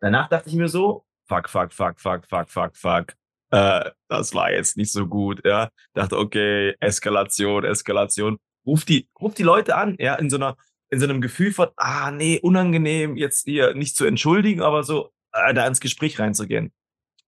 Danach 0.00 0.28
dachte 0.28 0.50
ich 0.50 0.56
mir 0.56 0.68
so, 0.68 1.06
fuck, 1.26 1.48
fuck, 1.48 1.72
fuck, 1.72 1.98
fuck, 1.98 2.26
fuck, 2.28 2.50
fuck, 2.50 2.76
fuck. 2.76 3.14
Äh, 3.50 3.90
das 4.08 4.34
war 4.34 4.52
jetzt 4.52 4.76
nicht 4.76 4.92
so 4.92 5.06
gut, 5.06 5.40
ja. 5.44 5.70
Dachte, 5.94 6.18
okay, 6.18 6.74
Eskalation, 6.80 7.64
Eskalation. 7.64 8.38
Ruf 8.66 8.84
die, 8.84 9.08
ruf 9.20 9.34
die 9.34 9.42
Leute 9.42 9.74
an, 9.74 9.96
ja, 9.98 10.14
in 10.16 10.30
so 10.30 10.36
einer, 10.36 10.56
in 10.92 11.00
so 11.00 11.06
einem 11.06 11.22
Gefühl 11.22 11.52
von, 11.52 11.68
ah, 11.76 12.10
nee, 12.10 12.38
unangenehm, 12.42 13.16
jetzt 13.16 13.44
hier 13.44 13.72
nicht 13.72 13.96
zu 13.96 14.04
entschuldigen, 14.04 14.60
aber 14.60 14.82
so 14.84 15.10
äh, 15.32 15.54
da 15.54 15.66
ins 15.66 15.80
Gespräch 15.80 16.18
reinzugehen. 16.18 16.70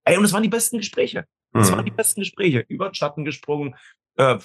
Ey, 0.05 0.19
und 0.19 0.25
es 0.25 0.34
waren 0.34 0.43
die 0.43 0.50
besten 0.50 0.76
Gespräche. 0.76 1.25
Es 1.55 1.70
mhm. 1.70 1.76
waren 1.76 1.84
die 1.87 1.90
besten 1.90 2.20
Gespräche. 2.20 2.66
Über 2.69 2.90
den 2.90 2.94
Schatten 2.94 3.25
gesprungen, 3.25 3.75
äh, 4.16 4.38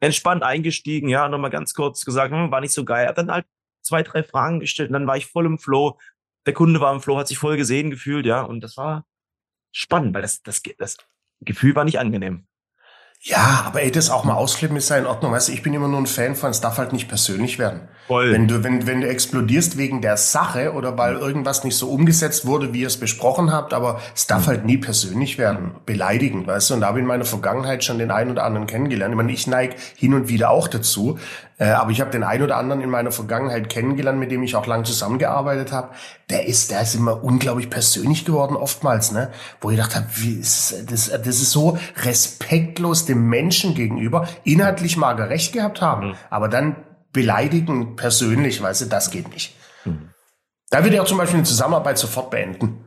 entspannt 0.00 0.42
eingestiegen, 0.42 1.10
ja, 1.10 1.28
nochmal 1.28 1.50
ganz 1.50 1.74
kurz 1.74 2.06
gesagt, 2.06 2.32
hm, 2.32 2.50
war 2.50 2.62
nicht 2.62 2.72
so 2.72 2.86
geil. 2.86 3.06
Hat 3.06 3.18
dann 3.18 3.30
halt 3.30 3.44
zwei, 3.82 4.02
drei 4.02 4.22
Fragen 4.22 4.60
gestellt 4.60 4.88
und 4.88 4.94
dann 4.94 5.06
war 5.06 5.18
ich 5.18 5.26
voll 5.26 5.44
im 5.44 5.58
Flow. 5.58 5.98
Der 6.46 6.54
Kunde 6.54 6.80
war 6.80 6.94
im 6.94 7.02
Flow, 7.02 7.18
hat 7.18 7.28
sich 7.28 7.36
voll 7.36 7.58
gesehen 7.58 7.90
gefühlt, 7.90 8.24
ja, 8.24 8.40
und 8.40 8.62
das 8.62 8.78
war 8.78 9.04
spannend, 9.72 10.14
weil 10.14 10.22
das, 10.22 10.42
das, 10.42 10.62
das 10.78 10.96
Gefühl 11.40 11.74
war 11.74 11.84
nicht 11.84 11.98
angenehm. 11.98 12.46
Ja, 13.26 13.64
aber 13.66 13.80
ey, 13.80 13.90
das 13.90 14.10
auch 14.10 14.24
mal 14.24 14.34
ausklippen 14.34 14.76
ist 14.76 14.90
ja 14.90 14.98
in 14.98 15.06
Ordnung. 15.06 15.32
Weißt 15.32 15.48
du, 15.48 15.52
ich 15.52 15.62
bin 15.62 15.72
immer 15.72 15.88
nur 15.88 15.98
ein 15.98 16.04
Fan 16.06 16.36
von, 16.36 16.50
es 16.50 16.60
darf 16.60 16.76
halt 16.76 16.92
nicht 16.92 17.08
persönlich 17.08 17.58
werden. 17.58 17.88
Voll. 18.06 18.30
Wenn 18.32 18.46
du, 18.48 18.62
wenn, 18.62 18.86
wenn 18.86 19.00
du 19.00 19.08
explodierst 19.08 19.78
wegen 19.78 20.02
der 20.02 20.18
Sache 20.18 20.74
oder 20.74 20.98
weil 20.98 21.14
irgendwas 21.14 21.64
nicht 21.64 21.78
so 21.78 21.88
umgesetzt 21.88 22.44
wurde, 22.44 22.74
wie 22.74 22.82
ihr 22.82 22.86
es 22.86 23.00
besprochen 23.00 23.50
habt, 23.50 23.72
aber 23.72 24.02
es 24.14 24.26
darf 24.26 24.46
halt 24.46 24.66
nie 24.66 24.76
persönlich 24.76 25.38
werden. 25.38 25.76
Beleidigend, 25.86 26.46
weißt 26.46 26.68
du? 26.68 26.74
Und 26.74 26.80
da 26.82 26.88
habe 26.88 26.98
ich 26.98 27.02
in 27.02 27.08
meiner 27.08 27.24
Vergangenheit 27.24 27.82
schon 27.82 27.98
den 27.98 28.10
einen 28.10 28.32
oder 28.32 28.44
anderen 28.44 28.66
kennengelernt. 28.66 29.12
Ich 29.12 29.16
meine, 29.16 29.32
ich 29.32 29.46
neige 29.46 29.76
hin 29.96 30.12
und 30.12 30.28
wieder 30.28 30.50
auch 30.50 30.68
dazu. 30.68 31.18
Äh, 31.58 31.68
aber 31.68 31.90
ich 31.90 32.00
habe 32.00 32.10
den 32.10 32.24
einen 32.24 32.42
oder 32.42 32.56
anderen 32.56 32.80
in 32.80 32.90
meiner 32.90 33.12
Vergangenheit 33.12 33.68
kennengelernt, 33.68 34.18
mit 34.18 34.30
dem 34.30 34.42
ich 34.42 34.56
auch 34.56 34.66
lange 34.66 34.84
zusammengearbeitet 34.84 35.72
habe. 35.72 35.90
Der 36.30 36.46
ist, 36.46 36.70
der 36.70 36.82
ist 36.82 36.94
immer 36.94 37.22
unglaublich 37.22 37.70
persönlich 37.70 38.24
geworden 38.24 38.56
oftmals, 38.56 39.12
ne? 39.12 39.30
Wo 39.60 39.70
ich 39.70 39.76
gedacht 39.76 39.94
habe, 39.94 40.06
wie 40.14 40.34
ist 40.34 40.90
das, 40.90 41.10
das 41.10 41.26
ist 41.26 41.50
so 41.52 41.78
respektlos 42.02 43.06
dem 43.06 43.28
Menschen 43.28 43.74
gegenüber. 43.74 44.26
Inhaltlich 44.42 44.96
mag 44.96 45.18
er 45.18 45.30
recht 45.30 45.52
gehabt 45.52 45.80
haben, 45.80 46.08
mhm. 46.08 46.14
aber 46.30 46.48
dann 46.48 46.76
beleidigen 47.12 47.94
persönlich, 47.94 48.60
weißt 48.60 48.82
du, 48.82 48.86
das 48.86 49.10
geht 49.10 49.32
nicht. 49.32 49.54
Mhm. 49.84 50.10
Da 50.70 50.82
würde 50.82 50.96
ich 50.96 51.00
auch 51.00 51.06
zum 51.06 51.18
Beispiel 51.18 51.38
eine 51.38 51.46
Zusammenarbeit 51.46 51.98
sofort 51.98 52.30
beenden. 52.30 52.83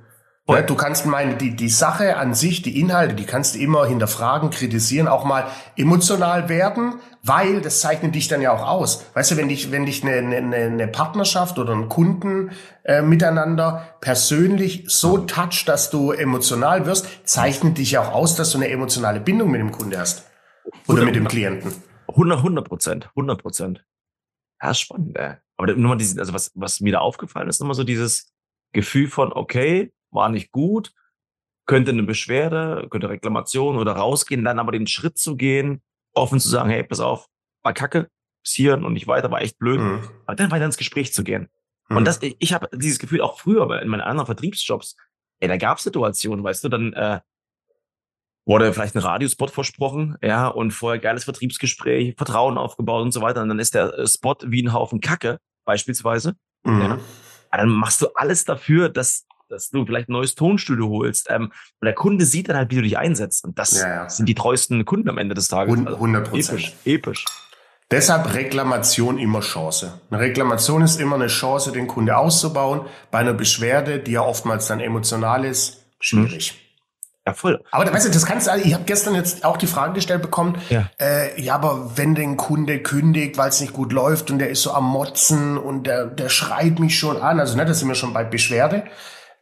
Ja, 0.49 0.61
du 0.61 0.75
kannst 0.75 1.05
meine, 1.05 1.35
die, 1.35 1.55
die 1.55 1.67
Sache 1.67 2.15
an 2.15 2.33
sich, 2.33 2.61
die 2.61 2.79
Inhalte, 2.79 3.15
die 3.15 3.25
kannst 3.25 3.55
du 3.55 3.59
immer 3.59 3.85
hinterfragen, 3.85 4.49
kritisieren, 4.49 5.09
auch 5.09 5.25
mal 5.25 5.47
emotional 5.75 6.47
werden, 6.47 6.95
weil 7.21 7.59
das 7.61 7.81
zeichnet 7.81 8.15
dich 8.15 8.29
dann 8.29 8.41
ja 8.41 8.53
auch 8.53 8.65
aus. 8.65 9.05
Weißt 9.13 9.31
du, 9.31 9.37
wenn 9.37 9.49
dich, 9.49 9.71
wenn 9.71 9.85
dich 9.85 10.03
eine, 10.03 10.37
eine, 10.37 10.55
eine 10.55 10.87
Partnerschaft 10.87 11.59
oder 11.59 11.73
ein 11.73 11.89
Kunden 11.89 12.51
äh, 12.85 13.01
miteinander 13.01 13.97
persönlich 13.99 14.85
so 14.87 15.17
toucht, 15.17 15.67
dass 15.67 15.89
du 15.89 16.11
emotional 16.11 16.85
wirst, 16.85 17.27
zeichnet 17.27 17.77
dich 17.77 17.91
ja 17.91 18.01
auch 18.03 18.13
aus, 18.13 18.35
dass 18.35 18.51
du 18.51 18.57
eine 18.57 18.69
emotionale 18.69 19.19
Bindung 19.19 19.51
mit 19.51 19.59
dem 19.59 19.73
Kunde 19.73 19.99
hast. 19.99 20.29
Oder 20.87 21.01
100, 21.01 21.05
mit 21.05 21.15
dem 21.15 21.27
Klienten. 21.27 21.73
100 22.07 22.65
Prozent, 22.65 23.09
100 23.09 23.41
Prozent. 23.41 23.85
Ja, 24.61 24.73
spannend, 24.73 25.17
ey. 25.17 25.35
Aber 25.57 25.73
nur 25.73 25.89
mal 25.89 25.97
diese, 25.97 26.19
also 26.19 26.33
was, 26.33 26.51
was 26.55 26.79
mir 26.79 26.93
da 26.93 26.99
aufgefallen 26.99 27.49
ist, 27.49 27.59
nochmal 27.59 27.75
so 27.75 27.83
dieses 27.83 28.31
Gefühl 28.71 29.09
von, 29.09 29.33
okay, 29.33 29.91
war 30.11 30.29
nicht 30.29 30.51
gut, 30.51 30.93
könnte 31.65 31.91
eine 31.91 32.03
Beschwerde, 32.03 32.87
könnte 32.89 33.09
Reklamation 33.09 33.77
oder 33.77 33.93
rausgehen, 33.93 34.43
dann 34.43 34.59
aber 34.59 34.71
den 34.71 34.87
Schritt 34.87 35.17
zu 35.17 35.35
gehen, 35.35 35.81
offen 36.13 36.39
zu 36.39 36.49
sagen, 36.49 36.69
hey, 36.69 36.83
pass 36.83 36.99
auf, 36.99 37.27
war 37.63 37.73
kacke, 37.73 38.09
bis 38.43 38.53
hier 38.53 38.73
und 38.75 38.93
nicht 38.93 39.07
weiter, 39.07 39.29
war 39.31 39.41
echt 39.41 39.59
blöd, 39.59 39.79
mhm. 39.79 40.09
aber 40.25 40.35
dann 40.35 40.51
weiter 40.51 40.65
ins 40.65 40.77
Gespräch 40.77 41.13
zu 41.13 41.23
gehen. 41.23 41.49
Mhm. 41.89 41.97
Und 41.97 42.05
das, 42.05 42.19
ich 42.21 42.53
habe 42.53 42.69
dieses 42.73 42.99
Gefühl 42.99 43.21
auch 43.21 43.39
früher 43.39 43.81
in 43.81 43.89
meinen 43.89 44.01
anderen 44.01 44.25
Vertriebsjobs, 44.25 44.95
ey, 45.39 45.47
da 45.47 45.57
gab 45.57 45.77
es 45.77 45.83
Situationen, 45.83 46.43
weißt 46.43 46.63
du, 46.63 46.69
dann 46.69 46.93
äh, 46.93 47.19
wurde 48.47 48.71
vielleicht 48.73 48.95
ein 48.95 49.01
Radiospot 49.01 49.51
versprochen, 49.51 50.17
ja, 50.21 50.47
und 50.47 50.71
vorher 50.71 50.99
geiles 50.99 51.25
Vertriebsgespräch, 51.25 52.15
Vertrauen 52.15 52.57
aufgebaut 52.57 53.03
und 53.03 53.11
so 53.11 53.21
weiter. 53.21 53.41
Und 53.41 53.49
dann 53.49 53.59
ist 53.59 53.75
der 53.75 53.93
äh, 53.93 54.07
Spot 54.07 54.37
wie 54.45 54.63
ein 54.63 54.73
Haufen 54.73 55.01
Kacke, 55.01 55.39
beispielsweise. 55.65 56.35
Mhm. 56.63 56.81
Ja. 56.81 56.99
Dann 57.51 57.69
machst 57.69 58.01
du 58.01 58.07
alles 58.15 58.45
dafür, 58.45 58.89
dass, 58.89 59.25
dass 59.49 59.69
du 59.69 59.85
vielleicht 59.85 60.09
ein 60.09 60.13
neues 60.13 60.35
Tonstudio 60.35 60.89
holst. 60.89 61.27
Ähm, 61.29 61.51
und 61.79 61.85
der 61.85 61.93
Kunde 61.93 62.25
sieht 62.25 62.49
dann 62.49 62.57
halt, 62.57 62.71
wie 62.71 62.75
du 62.75 62.81
dich 62.81 62.97
einsetzt. 62.97 63.43
Und 63.45 63.57
das 63.59 63.79
ja, 63.79 63.87
ja. 63.87 64.09
sind 64.09 64.27
die 64.27 64.35
treuesten 64.35 64.85
Kunden 64.85 65.09
am 65.09 65.17
Ende 65.17 65.35
des 65.35 65.47
Tages. 65.47 65.75
100 65.75 66.29
Prozent. 66.29 66.33
Also 66.33 66.53
episch, 66.53 66.73
episch. 66.85 67.25
Deshalb 67.89 68.33
Reklamation 68.33 69.17
immer 69.17 69.39
Chance. 69.39 70.01
Eine 70.09 70.19
Reklamation 70.19 70.81
ist 70.81 70.99
immer 70.99 71.15
eine 71.15 71.27
Chance, 71.27 71.71
den 71.71 71.87
Kunde 71.87 72.17
auszubauen. 72.17 72.81
Bei 73.11 73.19
einer 73.19 73.33
Beschwerde, 73.33 73.99
die 73.99 74.11
ja 74.11 74.21
oftmals 74.21 74.67
dann 74.67 74.81
emotional 74.81 75.45
ist, 75.45 75.85
schwierig. 75.99 76.51
Hm. 76.51 76.57
Ja, 77.27 77.33
voll. 77.33 77.61
Aber 77.71 77.91
weißt 77.91 78.07
du, 78.07 78.11
das 78.11 78.25
kannst 78.25 78.47
du, 78.47 78.51
ich 78.55 78.73
habe 78.73 78.85
gestern 78.85 79.13
jetzt 79.13 79.43
auch 79.43 79.57
die 79.57 79.67
Frage 79.67 79.93
gestellt 79.93 80.21
bekommen, 80.21 80.57
ja, 80.69 80.89
äh, 80.97 81.41
ja 81.41 81.55
aber 81.55 81.97
wenn 81.97 82.15
den 82.15 82.37
Kunde 82.37 82.79
kündigt, 82.79 83.37
weil 83.37 83.49
es 83.49 83.59
nicht 83.59 83.73
gut 83.73 83.91
läuft 83.91 84.31
und 84.31 84.39
der 84.39 84.49
ist 84.49 84.61
so 84.61 84.71
am 84.71 84.85
Motzen 84.85 85.57
und 85.57 85.87
der, 85.87 86.05
der 86.05 86.29
schreit 86.29 86.79
mich 86.79 86.97
schon 86.97 87.17
an, 87.17 87.41
also 87.41 87.57
ne, 87.57 87.65
da 87.65 87.73
sind 87.73 87.89
wir 87.89 87.95
schon 87.95 88.13
bei 88.13 88.23
Beschwerde, 88.23 88.85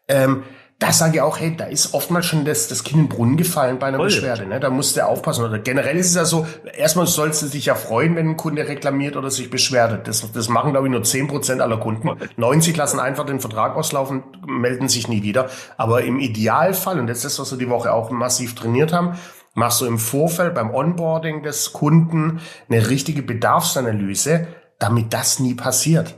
ähm, 0.08 0.44
da 0.78 0.92
sage 0.92 1.16
ich 1.16 1.22
auch, 1.22 1.40
hey, 1.40 1.56
da 1.56 1.66
ist 1.66 1.94
oftmals 1.94 2.26
schon 2.26 2.44
das, 2.44 2.68
das 2.68 2.84
Kind 2.84 2.96
in 2.96 3.08
den 3.08 3.10
Brunnen 3.10 3.38
gefallen 3.38 3.80
bei 3.80 3.88
einer 3.88 3.98
Voll. 3.98 4.08
Beschwerde. 4.08 4.46
Ne? 4.46 4.60
Da 4.60 4.70
musst 4.70 4.98
du 4.98 5.06
aufpassen. 5.06 5.46
Oder 5.46 5.60
generell 5.60 5.96
ist 5.96 6.10
es 6.10 6.16
ja 6.16 6.26
so, 6.26 6.46
erstmal 6.78 7.08
sollst 7.08 7.42
du 7.42 7.48
dich 7.48 7.68
ja 7.68 7.76
freuen, 7.76 8.18
wenn 8.18 8.32
ein 8.32 8.38
Kunde 8.38 8.68
reklamiert 8.68 9.16
oder 9.16 9.32
sich 9.32 9.50
beschwert. 9.50 10.06
Das, 10.06 10.30
das 10.34 10.50
machen, 10.50 10.72
glaube 10.72 10.88
ich, 10.88 10.92
nur 10.92 11.04
zehn 11.04 11.28
Prozent 11.28 11.62
aller 11.62 11.78
Kunden. 11.78 12.10
90 12.36 12.76
lassen 12.76 13.00
einfach 13.00 13.26
den 13.26 13.40
Vertrag 13.40 13.78
auslaufen, 13.78 14.24
melden 14.46 14.90
sich 14.90 15.08
nie 15.08 15.24
wieder. 15.24 15.50
Aber 15.78 16.04
im 16.04 16.20
Idealfall, 16.20 17.00
und 17.00 17.08
das 17.08 17.20
ist 17.20 17.26
das, 17.26 17.40
was 17.40 17.52
wir 17.52 17.58
die 17.58 17.70
Woche 17.70 17.94
auch 17.94 18.12
massiv 18.12 18.54
trainiert 18.54 18.92
haben, 18.92 19.18
machst 19.54 19.80
du 19.80 19.86
im 19.86 19.98
Vorfeld 19.98 20.54
beim 20.56 20.74
Onboarding 20.74 21.42
des 21.42 21.72
Kunden 21.72 22.42
eine 22.68 22.90
richtige 22.90 23.22
Bedarfsanalyse 23.22 24.48
damit 24.80 25.14
das 25.14 25.40
nie 25.40 25.54
passiert. 25.54 26.16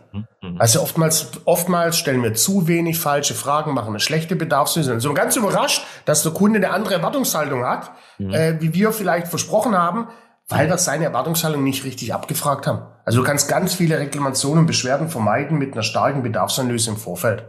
Mhm. 0.58 0.62
Also 0.62 0.82
oftmals, 0.82 1.32
oftmals 1.46 1.98
stellen 1.98 2.24
wir 2.24 2.34
zu 2.34 2.68
wenig 2.68 3.00
falsche 3.00 3.34
Fragen, 3.34 3.74
machen 3.74 3.90
eine 3.90 4.00
schlechte 4.00 4.36
Bedarfslösung. 4.36 5.00
So 5.00 5.14
ganz 5.14 5.36
überrascht, 5.36 5.86
dass 6.06 6.24
der 6.24 6.34
Kunde 6.34 6.58
eine 6.58 6.72
andere 6.72 6.96
Erwartungshaltung 6.96 7.64
hat, 7.64 7.92
mhm. 8.18 8.34
äh, 8.34 8.62
wie 8.62 8.74
wir 8.74 8.92
vielleicht 8.92 9.28
versprochen 9.28 9.78
haben, 9.78 10.08
weil 10.50 10.70
wir 10.70 10.78
seine 10.78 11.06
Erwartungshaltung 11.06 11.64
nicht 11.64 11.84
richtig 11.84 12.14
abgefragt 12.14 12.68
haben. 12.68 12.84
Also 13.06 13.20
du 13.20 13.26
kannst 13.26 13.50
ganz 13.50 13.74
viele 13.74 14.00
Reklamationen 14.00 14.60
und 14.60 14.66
Beschwerden 14.66 15.10
vermeiden 15.10 15.58
mit 15.58 15.74
einer 15.74 15.84
starken 15.84 16.24
Bedarfsanalyse 16.24 16.92
im 16.92 16.98
Vorfeld. 16.98 17.46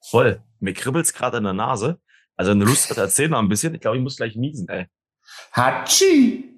Voll. 0.00 0.40
Mir 0.60 0.74
kribbelt's 0.74 1.12
gerade 1.12 1.38
in 1.38 1.44
der 1.44 1.52
Nase. 1.52 1.98
Also 2.36 2.52
eine 2.52 2.64
Lust 2.64 2.90
hat, 2.90 2.98
erzähl 2.98 3.28
mal 3.28 3.40
ein 3.40 3.48
bisschen. 3.48 3.74
Ich 3.74 3.80
glaube, 3.80 3.96
ich 3.96 4.02
muss 4.02 4.16
gleich 4.16 4.36
niesen, 4.36 4.68
ey. 4.68 4.86
Hatschi! 5.52 6.50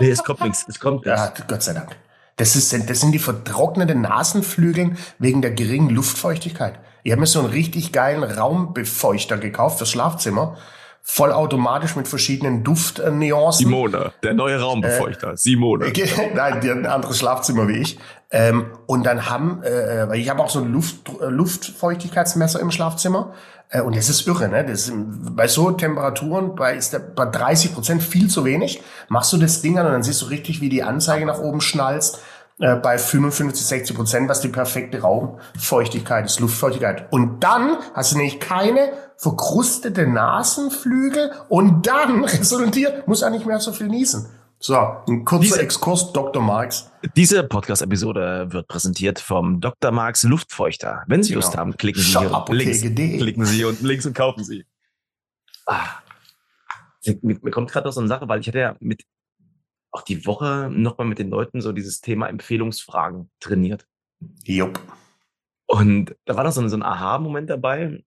nee, 0.00 0.10
es 0.10 0.22
kommt 0.22 0.40
nichts. 0.42 0.66
Es 0.68 0.78
kommt 0.78 1.06
nichts. 1.06 1.20
Ja, 1.20 1.32
Gott 1.46 1.62
sei 1.62 1.72
Dank. 1.74 1.96
Das, 2.38 2.54
ist, 2.54 2.72
das 2.88 3.00
sind 3.00 3.12
die 3.12 3.18
vertrockneten 3.18 4.00
Nasenflügeln 4.00 4.96
wegen 5.18 5.42
der 5.42 5.50
geringen 5.50 5.90
Luftfeuchtigkeit. 5.90 6.78
Ich 7.02 7.10
habe 7.10 7.20
mir 7.20 7.26
so 7.26 7.40
einen 7.40 7.50
richtig 7.50 7.92
geilen 7.92 8.22
Raumbefeuchter 8.22 9.38
gekauft 9.38 9.78
fürs 9.78 9.90
Schlafzimmer. 9.90 10.56
Vollautomatisch 11.02 11.96
mit 11.96 12.06
verschiedenen 12.06 12.64
Duftnuancen. 12.64 13.66
Simone, 13.66 14.12
der 14.22 14.34
neue 14.34 14.60
Raumbefeuchter. 14.60 15.32
Äh, 15.32 15.36
Simone. 15.36 15.92
Nein, 16.34 16.60
die 16.60 16.70
hat 16.70 16.76
ein 16.76 16.86
anderes 16.86 17.18
Schlafzimmer 17.18 17.66
wie 17.66 17.78
ich. 17.78 17.98
Ähm, 18.30 18.66
und 18.86 19.06
dann 19.06 19.30
haben, 19.30 19.62
äh, 19.62 20.06
weil 20.08 20.18
ich 20.18 20.28
habe 20.28 20.42
auch 20.42 20.50
so 20.50 20.60
ein 20.60 20.70
Luft, 20.70 21.08
äh, 21.20 21.26
Luftfeuchtigkeitsmesser 21.26 22.60
im 22.60 22.70
Schlafzimmer. 22.70 23.32
Äh, 23.70 23.80
und 23.80 23.96
das 23.96 24.08
ist 24.08 24.26
irre, 24.26 24.48
ne? 24.48 24.64
Das 24.64 24.88
ist, 24.88 24.92
bei 24.94 25.48
so 25.48 25.70
Temperaturen, 25.70 26.54
bei, 26.54 26.74
ist 26.74 26.92
der, 26.92 26.98
bei 26.98 27.24
30 27.24 27.74
Prozent 27.74 28.02
viel 28.02 28.28
zu 28.28 28.44
wenig. 28.44 28.82
Machst 29.08 29.32
du 29.32 29.38
das 29.38 29.62
Ding 29.62 29.78
an 29.78 29.86
und 29.86 29.92
dann 29.92 30.02
siehst 30.02 30.22
du 30.22 30.26
richtig, 30.26 30.60
wie 30.60 30.68
die 30.68 30.82
Anzeige 30.82 31.24
nach 31.24 31.38
oben 31.38 31.60
schnallst. 31.60 32.20
Äh, 32.60 32.74
bei 32.74 32.98
55, 32.98 33.64
60 33.66 33.96
Prozent, 33.96 34.28
was 34.28 34.40
die 34.40 34.48
perfekte 34.48 35.00
Raumfeuchtigkeit 35.00 36.24
ist, 36.24 36.40
Luftfeuchtigkeit. 36.40 37.06
Und 37.12 37.44
dann 37.44 37.76
hast 37.94 38.12
du 38.12 38.16
nämlich 38.16 38.40
keine 38.40 38.92
verkrustete 39.16 40.08
Nasenflügel 40.08 41.30
und 41.48 41.86
dann 41.86 42.24
resultiert, 42.24 43.06
muss 43.06 43.22
er 43.22 43.30
nicht 43.30 43.46
mehr 43.46 43.60
so 43.60 43.72
viel 43.72 43.86
niesen. 43.86 44.26
So, 44.58 44.76
ein 44.76 45.24
kurzer 45.24 45.42
diese, 45.44 45.62
Exkurs 45.62 46.12
Dr. 46.12 46.42
Marx. 46.42 46.90
Diese 47.14 47.44
Podcast-Episode 47.44 48.48
wird 48.50 48.66
präsentiert 48.66 49.20
vom 49.20 49.60
Dr. 49.60 49.92
Marx 49.92 50.24
Luftfeuchter. 50.24 51.04
Wenn 51.06 51.22
Sie 51.22 51.34
genau. 51.34 51.44
Lust 51.44 51.56
haben, 51.56 51.76
klicken 51.76 52.02
Sie 52.02 52.18
hier 52.18 52.44
links, 52.48 52.80
klicken 52.82 53.44
Sie 53.44 53.64
unten 53.64 53.86
links 53.86 54.04
und 54.04 54.14
kaufen 54.14 54.42
Sie. 54.42 54.66
Ah. 55.66 55.86
Mir, 57.22 57.38
mir 57.40 57.50
kommt 57.52 57.70
gerade 57.70 57.86
noch 57.86 57.92
so 57.92 58.00
eine 58.00 58.08
Sache, 58.08 58.28
weil 58.28 58.40
ich 58.40 58.48
hatte 58.48 58.58
ja 58.58 58.76
mit 58.80 59.04
auch 59.90 60.02
die 60.02 60.26
Woche 60.26 60.68
nochmal 60.70 61.06
mit 61.06 61.18
den 61.18 61.30
Leuten 61.30 61.60
so 61.60 61.72
dieses 61.72 62.00
Thema 62.00 62.28
Empfehlungsfragen 62.28 63.30
trainiert. 63.40 63.86
Jupp. 64.44 64.80
Und 65.66 66.16
da 66.24 66.36
war 66.36 66.44
noch 66.44 66.52
so 66.52 66.60
ein, 66.60 66.68
so 66.68 66.76
ein 66.76 66.82
Aha-Moment 66.82 67.50
dabei. 67.50 68.04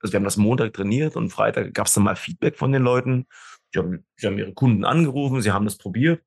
Also 0.00 0.12
wir 0.12 0.16
haben 0.16 0.24
das 0.24 0.36
Montag 0.36 0.72
trainiert 0.72 1.16
und 1.16 1.30
Freitag 1.30 1.74
gab 1.74 1.86
es 1.86 1.94
dann 1.94 2.04
mal 2.04 2.16
Feedback 2.16 2.56
von 2.56 2.72
den 2.72 2.82
Leuten. 2.82 3.26
Sie 3.72 3.78
haben, 3.78 4.04
sie 4.16 4.26
haben 4.26 4.38
ihre 4.38 4.54
Kunden 4.54 4.84
angerufen, 4.84 5.42
sie 5.42 5.52
haben 5.52 5.64
das 5.64 5.76
probiert. 5.76 6.22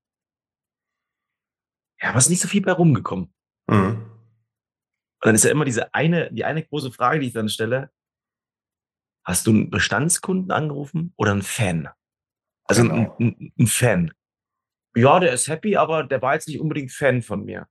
Ja, 2.01 2.09
aber 2.09 2.17
es 2.17 2.25
ist 2.25 2.29
nicht 2.29 2.41
so 2.41 2.47
viel 2.47 2.61
bei 2.61 2.71
rumgekommen. 2.71 3.33
Mhm. 3.67 4.09
Und 5.23 5.27
dann 5.27 5.35
ist 5.35 5.43
ja 5.43 5.51
immer 5.51 5.65
diese 5.65 5.93
eine, 5.93 6.31
die 6.31 6.43
eine 6.43 6.63
große 6.63 6.91
Frage, 6.91 7.19
die 7.19 7.27
ich 7.27 7.33
dann 7.33 7.49
stelle. 7.49 7.91
Hast 9.25 9.47
du 9.47 9.51
einen 9.51 9.69
Bestandskunden 9.69 10.51
angerufen 10.51 11.13
oder 11.15 11.31
einen 11.31 11.43
Fan? 11.43 11.89
Also 12.65 12.81
genau. 12.83 13.15
ein, 13.19 13.35
ein, 13.39 13.53
ein 13.57 13.67
Fan. 13.67 14.13
Ja, 14.95 15.19
der 15.19 15.33
ist 15.33 15.47
happy, 15.47 15.75
aber 15.75 16.03
der 16.03 16.21
war 16.21 16.33
jetzt 16.33 16.47
nicht 16.47 16.59
unbedingt 16.59 16.91
Fan 16.91 17.21
von 17.21 17.45
mir. 17.45 17.67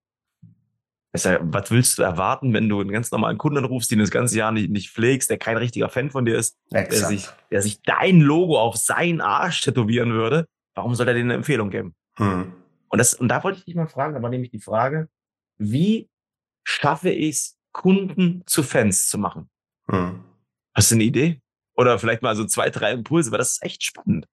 Ja, 1.15 1.39
was 1.43 1.71
willst 1.71 1.99
du 1.99 2.03
erwarten, 2.03 2.55
wenn 2.55 2.69
du 2.69 2.81
einen 2.81 2.91
ganz 2.91 3.11
normalen 3.11 3.37
Kunden 3.37 3.65
rufst, 3.65 3.91
den 3.91 3.99
du 3.99 4.05
das 4.05 4.11
ganze 4.11 4.39
Jahr 4.39 4.51
nicht, 4.51 4.71
nicht 4.71 4.91
pflegst, 4.91 5.29
der 5.29 5.37
kein 5.37 5.59
richtiger 5.59 5.91
Fan 5.91 6.11
von 6.11 6.25
dir 6.25 6.39
ist, 6.39 6.59
der 6.71 6.91
sich, 6.91 7.29
der 7.51 7.61
sich 7.61 7.83
dein 7.83 8.21
Logo 8.21 8.59
auf 8.59 8.77
seinen 8.77 9.21
Arsch 9.21 9.61
tätowieren 9.61 10.13
würde? 10.13 10.49
Warum 10.75 10.95
soll 10.95 11.07
er 11.09 11.15
dir 11.15 11.21
eine 11.21 11.35
Empfehlung 11.35 11.69
geben? 11.69 11.95
Hm. 12.17 12.55
Und, 12.89 12.99
das, 12.99 13.13
und 13.13 13.29
da 13.29 13.45
wollte 13.45 13.59
ich 13.59 13.67
dich 13.67 13.75
mal 13.75 13.89
fragen, 13.89 14.17
aber 14.17 14.31
nämlich 14.31 14.51
die 14.51 14.61
Frage, 14.61 15.09
wie 15.59 16.09
schaffe 16.65 17.11
ich 17.11 17.37
es, 17.37 17.59
Kunden 17.73 18.43
zu 18.47 18.63
Fans 18.63 19.09
zu 19.09 19.19
machen? 19.19 19.51
Hm. 19.89 20.25
Hast 20.75 20.91
du 20.91 20.95
eine 20.95 21.05
Idee? 21.05 21.41
Oder 21.75 21.99
vielleicht 21.99 22.23
mal 22.23 22.37
so 22.37 22.47
zwei, 22.47 22.71
drei 22.71 22.93
Impulse, 22.93 23.31
weil 23.31 23.39
das 23.39 23.53
ist 23.53 23.63
echt 23.63 23.83
spannend. 23.83 24.27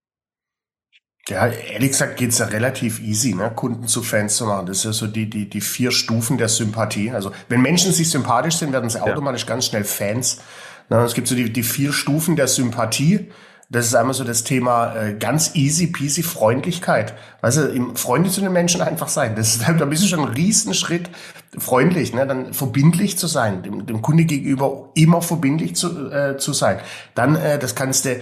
Ja, 1.28 1.48
ehrlich 1.48 1.92
gesagt 1.92 2.18
geht's 2.18 2.40
ja 2.40 2.46
relativ 2.46 3.00
easy, 3.02 3.36
ne? 3.36 3.52
Kunden 3.56 3.88
zu 3.88 4.02
Fans 4.02 4.36
zu 4.36 4.46
machen. 4.46 4.66
Das 4.66 4.78
ist 4.78 4.86
ja 4.86 4.94
so 4.94 5.06
die, 5.06 5.30
die, 5.30 5.48
die 5.50 5.62
vier 5.62 5.92
Stufen 5.92 6.38
der 6.38 6.50
Sympathie. 6.50 7.12
Also 7.12 7.32
wenn 7.50 7.62
Menschen 7.62 7.92
sich 7.92 8.10
sympathisch 8.10 8.56
sind, 8.56 8.74
werden 8.74 8.90
sie 8.90 9.02
automatisch 9.02 9.46
ganz 9.46 9.66
schnell 9.66 9.84
Fans. 9.84 10.42
Na, 10.90 11.04
es 11.04 11.14
gibt 11.14 11.28
so 11.28 11.36
die, 11.36 11.54
die 11.54 11.64
vier 11.64 11.94
Stufen 11.94 12.36
der 12.36 12.48
Sympathie. 12.48 13.30
Das 13.72 13.86
ist 13.86 13.94
einmal 13.94 14.16
so 14.16 14.24
das 14.24 14.44
Thema 14.44 14.96
äh, 14.96 15.14
ganz 15.14 15.54
easy 15.54 15.88
peasy 15.88 16.24
Freundlichkeit. 16.24 17.14
Weißt 17.42 17.58
du, 17.58 17.92
freundlich 17.94 18.34
zu 18.34 18.42
den 18.42 18.52
Menschen 18.52 18.82
einfach 18.82 19.10
sein. 19.10 19.36
Das 19.36 19.56
ist, 19.56 19.68
da 19.80 19.86
bist 19.86 20.04
du 20.04 20.08
schon 20.08 20.22
ein 20.22 20.34
Riesenschritt 20.34 21.12
freundlich, 21.56 22.14
ne? 22.14 22.26
dann 22.26 22.54
verbindlich 22.54 23.20
zu 23.20 23.28
sein, 23.28 23.62
dem, 23.62 23.86
dem 23.86 24.02
Kunde 24.02 24.26
gegenüber 24.26 24.90
immer 24.96 25.22
verbindlich 25.22 25.76
zu, 25.76 26.10
äh, 26.12 26.38
zu 26.38 26.54
sein. 26.54 26.80
Dann, 27.14 27.36
äh, 27.36 27.60
das 27.60 27.76
kannst 27.76 28.06
du 28.06 28.20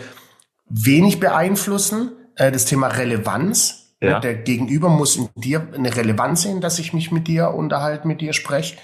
wenig 0.69 1.21
beeinflussen, 1.21 2.11
äh, 2.37 2.51
das 2.51 2.65
Thema 2.65 2.87
Relevanz. 2.87 3.95
Ja. 3.99 4.19
Der 4.19 4.35
Gegenüber 4.35 4.89
muss 4.89 5.15
in 5.15 5.29
dir 5.35 5.67
eine 5.73 5.95
Relevanz 5.95 6.43
sehen, 6.43 6.61
dass 6.61 6.77
ich 6.77 6.93
mich 6.93 7.11
mit 7.11 7.27
dir 7.27 7.53
unterhalte, 7.53 8.07
mit 8.07 8.21
dir 8.21 8.33
spreche. 8.33 8.77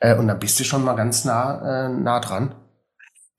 Äh, 0.00 0.14
und 0.16 0.28
dann 0.28 0.38
bist 0.38 0.60
du 0.60 0.64
schon 0.64 0.84
mal 0.84 0.94
ganz 0.94 1.24
nah, 1.24 1.86
äh, 1.86 1.88
nah 1.88 2.20
dran. 2.20 2.54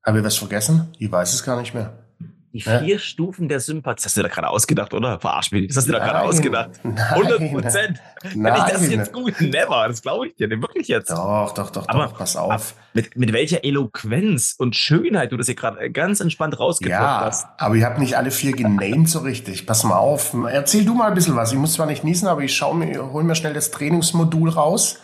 Habe 0.03 0.19
ich 0.19 0.25
was 0.25 0.37
vergessen? 0.37 0.91
Ich 0.97 1.11
weiß 1.11 1.33
es 1.33 1.43
gar 1.43 1.59
nicht 1.59 1.73
mehr. 1.73 2.08
Die 2.51 2.61
vier 2.61 2.81
ja? 2.83 2.99
Stufen 2.99 3.47
der 3.47 3.59
Sympathie. 3.59 3.97
Das 3.97 4.05
hast 4.05 4.17
du 4.17 4.21
dir 4.21 4.27
da 4.27 4.33
gerade 4.33 4.49
ausgedacht, 4.49 4.95
oder? 4.95 5.19
Verarsch 5.19 5.51
mich. 5.51 5.67
Das 5.67 5.77
hast 5.77 5.87
du 5.87 5.91
dir 5.91 5.99
da 5.99 6.05
gerade 6.05 6.21
ausgedacht. 6.21 6.71
100 6.83 7.51
Prozent. 7.51 8.01
Wenn 8.23 8.55
ich 8.55 8.63
das 8.63 8.89
jetzt 8.89 9.13
google, 9.13 9.35
never. 9.39 9.87
Das 9.87 10.01
glaube 10.01 10.27
ich 10.27 10.35
dir. 10.35 10.49
Wirklich 10.49 10.87
jetzt. 10.87 11.11
Doch, 11.11 11.53
doch, 11.53 11.69
doch, 11.69 11.87
aber, 11.87 12.05
doch. 12.05 12.17
Pass 12.17 12.35
auf. 12.35 12.73
Mit, 12.93 13.15
mit 13.15 13.33
welcher 13.33 13.63
Eloquenz 13.63 14.55
und 14.57 14.75
Schönheit 14.75 15.31
du 15.31 15.37
das 15.37 15.45
hier 15.45 15.53
gerade 15.53 15.91
ganz 15.91 16.21
entspannt 16.21 16.59
rausgebracht 16.59 16.99
ja, 16.99 17.25
hast. 17.25 17.47
aber 17.57 17.75
ich 17.75 17.83
habe 17.83 17.99
nicht 17.99 18.17
alle 18.17 18.31
vier 18.31 18.53
genamed 18.53 19.07
so 19.07 19.19
richtig. 19.19 19.67
Pass 19.67 19.83
mal 19.83 19.97
auf. 19.97 20.35
Erzähl 20.49 20.85
du 20.85 20.95
mal 20.95 21.09
ein 21.09 21.13
bisschen 21.13 21.35
was. 21.35 21.51
Ich 21.51 21.57
muss 21.57 21.73
zwar 21.73 21.85
nicht 21.85 22.03
niesen, 22.03 22.27
aber 22.27 22.41
ich 22.41 22.55
schau 22.55 22.73
mir, 22.73 23.11
hol 23.13 23.23
mir 23.23 23.35
schnell 23.35 23.53
das 23.53 23.69
Trainingsmodul 23.69 24.49
raus. 24.49 24.99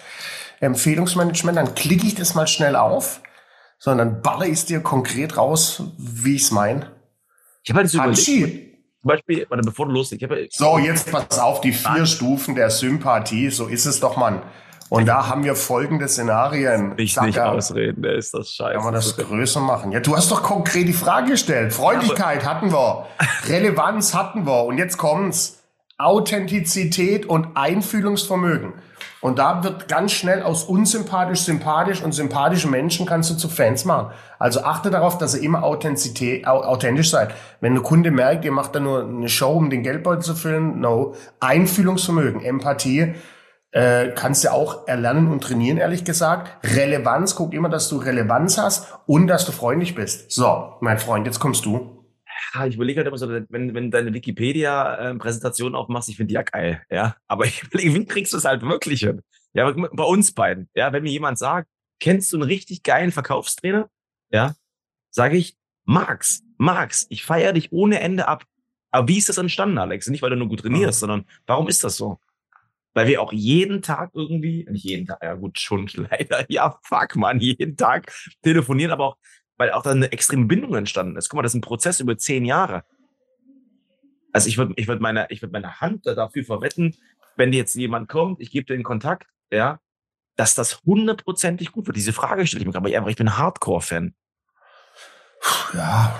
Empfehlungsmanagement. 0.61 1.57
Dann 1.57 1.75
klicke 1.75 2.07
ich 2.07 2.15
das 2.15 2.33
mal 2.33 2.47
schnell 2.47 2.75
auf. 2.75 3.21
Sondern 3.77 4.23
baller 4.23 4.45
ich 4.45 4.53
es 4.53 4.65
dir 4.65 4.79
konkret 4.79 5.37
raus, 5.37 5.83
wie 5.97 6.35
ich 6.35 6.43
es 6.43 6.51
meine. 6.51 6.94
Ich 7.65 7.71
habe 7.71 7.79
halt 7.79 7.89
so 7.89 7.97
überlegt, 7.97 8.21
zum 8.21 9.09
Beispiel, 9.09 9.45
warte, 9.49 9.63
bevor 9.63 9.87
du 9.87 9.91
loslegst. 9.91 10.27
so, 10.51 10.77
jetzt 10.77 11.11
pass 11.11 11.39
auf, 11.39 11.61
die 11.61 11.73
vier 11.73 12.05
Stufen 12.05 12.53
der 12.55 12.69
Sympathie, 12.69 13.49
so 13.49 13.65
ist 13.65 13.85
es 13.85 13.99
doch, 13.99 14.17
Mann. 14.17 14.41
Und 14.89 15.07
da 15.07 15.27
haben 15.27 15.43
wir 15.43 15.55
folgende 15.55 16.07
Szenarien. 16.07 16.93
Ich 16.97 17.19
nicht 17.19 17.39
ausreden, 17.39 18.03
der 18.03 18.13
ist 18.13 18.35
das 18.35 18.51
scheiße. 18.51 18.75
Kann 18.75 18.83
man 18.83 18.93
das 18.93 19.17
größer 19.17 19.59
machen? 19.59 19.91
Ja, 19.91 19.99
du 19.99 20.15
hast 20.15 20.29
doch 20.29 20.43
konkret 20.43 20.87
die 20.87 20.93
Frage 20.93 21.31
gestellt. 21.31 21.73
Freundlichkeit 21.73 22.43
ja, 22.43 22.49
hatten 22.49 22.71
wir. 22.71 23.07
Relevanz 23.47 24.13
hatten 24.13 24.45
wir. 24.45 24.63
Und 24.65 24.77
jetzt 24.77 24.97
kommt's. 24.97 25.63
Authentizität 25.97 27.25
und 27.25 27.55
Einfühlungsvermögen. 27.55 28.73
Und 29.25 29.39
da 29.39 29.63
wird 29.63 29.87
ganz 29.87 30.11
schnell 30.11 30.43
aus 30.43 30.65
unsympathisch 30.65 31.39
sympathisch 31.41 32.03
und 32.03 32.11
sympathischen 32.11 32.69
Menschen 32.69 33.07
kannst 33.07 33.31
du 33.31 33.33
zu 33.33 33.49
Fans 33.49 33.83
machen. 33.83 34.11
Also 34.37 34.61
achte 34.61 34.91
darauf, 34.91 35.17
dass 35.17 35.33
ihr 35.33 35.41
immer 35.41 35.63
authentisch 35.63 37.09
seid. 37.09 37.33
Wenn 37.59 37.73
ein 37.73 37.81
Kunde 37.81 38.11
merkt, 38.11 38.45
ihr 38.45 38.51
macht 38.51 38.75
da 38.75 38.79
nur 38.79 39.03
eine 39.03 39.27
Show, 39.27 39.53
um 39.53 39.71
den 39.71 39.81
Geldbeutel 39.81 40.21
zu 40.21 40.35
füllen, 40.35 40.79
no. 40.79 41.15
Einfühlungsvermögen, 41.39 42.43
Empathie, 42.43 43.15
äh, 43.71 44.09
kannst 44.09 44.43
du 44.43 44.51
auch 44.51 44.87
erlernen 44.87 45.31
und 45.31 45.41
trainieren, 45.43 45.79
ehrlich 45.79 46.05
gesagt. 46.05 46.63
Relevanz, 46.75 47.33
guck 47.33 47.55
immer, 47.55 47.69
dass 47.69 47.89
du 47.89 47.97
Relevanz 47.97 48.59
hast 48.59 48.93
und 49.07 49.25
dass 49.25 49.43
du 49.47 49.51
freundlich 49.51 49.95
bist. 49.95 50.33
So, 50.33 50.73
mein 50.81 50.99
Freund, 50.99 51.25
jetzt 51.25 51.39
kommst 51.39 51.65
du 51.65 51.94
ich 52.67 52.75
überlege 52.75 52.99
halt 52.99 53.07
immer 53.07 53.17
so, 53.17 53.29
wenn, 53.29 53.73
wenn 53.73 53.91
deine 53.91 54.13
Wikipedia-Präsentation 54.13 55.75
aufmachst, 55.75 56.09
ich 56.09 56.17
finde 56.17 56.29
die 56.29 56.35
ja 56.35 56.43
geil, 56.43 56.81
ja. 56.89 57.15
Aber 57.27 57.45
ich 57.45 57.63
überlege, 57.63 57.93
wie 57.93 58.05
kriegst 58.05 58.33
du 58.33 58.37
es 58.37 58.45
halt 58.45 58.61
wirklich 58.61 59.01
hin? 59.01 59.21
Ja, 59.53 59.71
bei 59.71 60.03
uns 60.03 60.33
beiden, 60.33 60.69
ja, 60.75 60.91
wenn 60.91 61.03
mir 61.03 61.11
jemand 61.11 61.37
sagt, 61.37 61.69
kennst 61.99 62.33
du 62.33 62.37
einen 62.37 62.43
richtig 62.43 62.83
geilen 62.83 63.11
Verkaufstrainer? 63.11 63.89
Ja, 64.29 64.55
sage 65.11 65.37
ich, 65.37 65.55
Max, 65.85 66.43
Max, 66.57 67.05
ich 67.09 67.23
feiere 67.23 67.53
dich 67.53 67.71
ohne 67.71 67.99
Ende 67.99 68.27
ab. 68.27 68.43
Aber 68.91 69.07
wie 69.07 69.17
ist 69.17 69.29
das 69.29 69.37
entstanden, 69.37 69.77
Alex? 69.77 70.07
Nicht, 70.07 70.21
weil 70.21 70.29
du 70.29 70.35
nur 70.35 70.47
gut 70.47 70.61
trainierst, 70.61 70.99
mhm. 70.99 71.07
sondern 71.07 71.25
warum 71.45 71.67
ist 71.67 71.83
das 71.83 71.97
so? 71.97 72.19
Weil 72.93 73.07
wir 73.07 73.21
auch 73.21 73.33
jeden 73.33 73.81
Tag 73.81 74.11
irgendwie, 74.13 74.65
nicht 74.69 74.85
jeden 74.85 75.05
Tag, 75.05 75.19
ja 75.21 75.35
gut, 75.35 75.59
schon 75.59 75.87
leider, 75.93 76.45
ja, 76.49 76.79
fuck, 76.83 77.15
man, 77.15 77.39
jeden 77.39 77.75
Tag 77.75 78.11
telefonieren, 78.41 78.91
aber 78.91 79.05
auch 79.05 79.17
weil 79.57 79.71
auch 79.71 79.83
da 79.83 79.91
eine 79.91 80.11
extreme 80.11 80.45
Bindung 80.45 80.75
entstanden 80.75 81.15
ist. 81.17 81.29
Guck 81.29 81.37
mal, 81.37 81.43
das 81.43 81.51
ist 81.51 81.59
ein 81.59 81.61
Prozess 81.61 81.99
über 81.99 82.17
zehn 82.17 82.45
Jahre. 82.45 82.83
Also 84.33 84.49
ich 84.49 84.57
würde 84.57 84.73
ich 84.75 84.87
würd 84.87 84.99
meine, 84.99 85.27
würd 85.29 85.51
meine 85.51 85.79
Hand 85.79 86.05
dafür 86.05 86.43
verwetten, 86.43 86.95
wenn 87.37 87.53
jetzt 87.53 87.75
jemand 87.75 88.09
kommt, 88.09 88.41
ich 88.41 88.51
gebe 88.51 88.65
dir 88.65 88.75
den 88.75 88.83
Kontakt, 88.83 89.27
ja, 89.51 89.79
dass 90.35 90.55
das 90.55 90.81
hundertprozentig 90.85 91.71
gut 91.71 91.87
wird. 91.87 91.97
Diese 91.97 92.13
Frage 92.13 92.45
stelle 92.45 92.61
ich 92.61 92.67
mir 92.67 92.73
gerade, 92.73 92.97
aber 92.97 93.09
ich 93.09 93.15
bin 93.15 93.37
Hardcore-Fan. 93.37 94.13
Ja, 95.73 96.15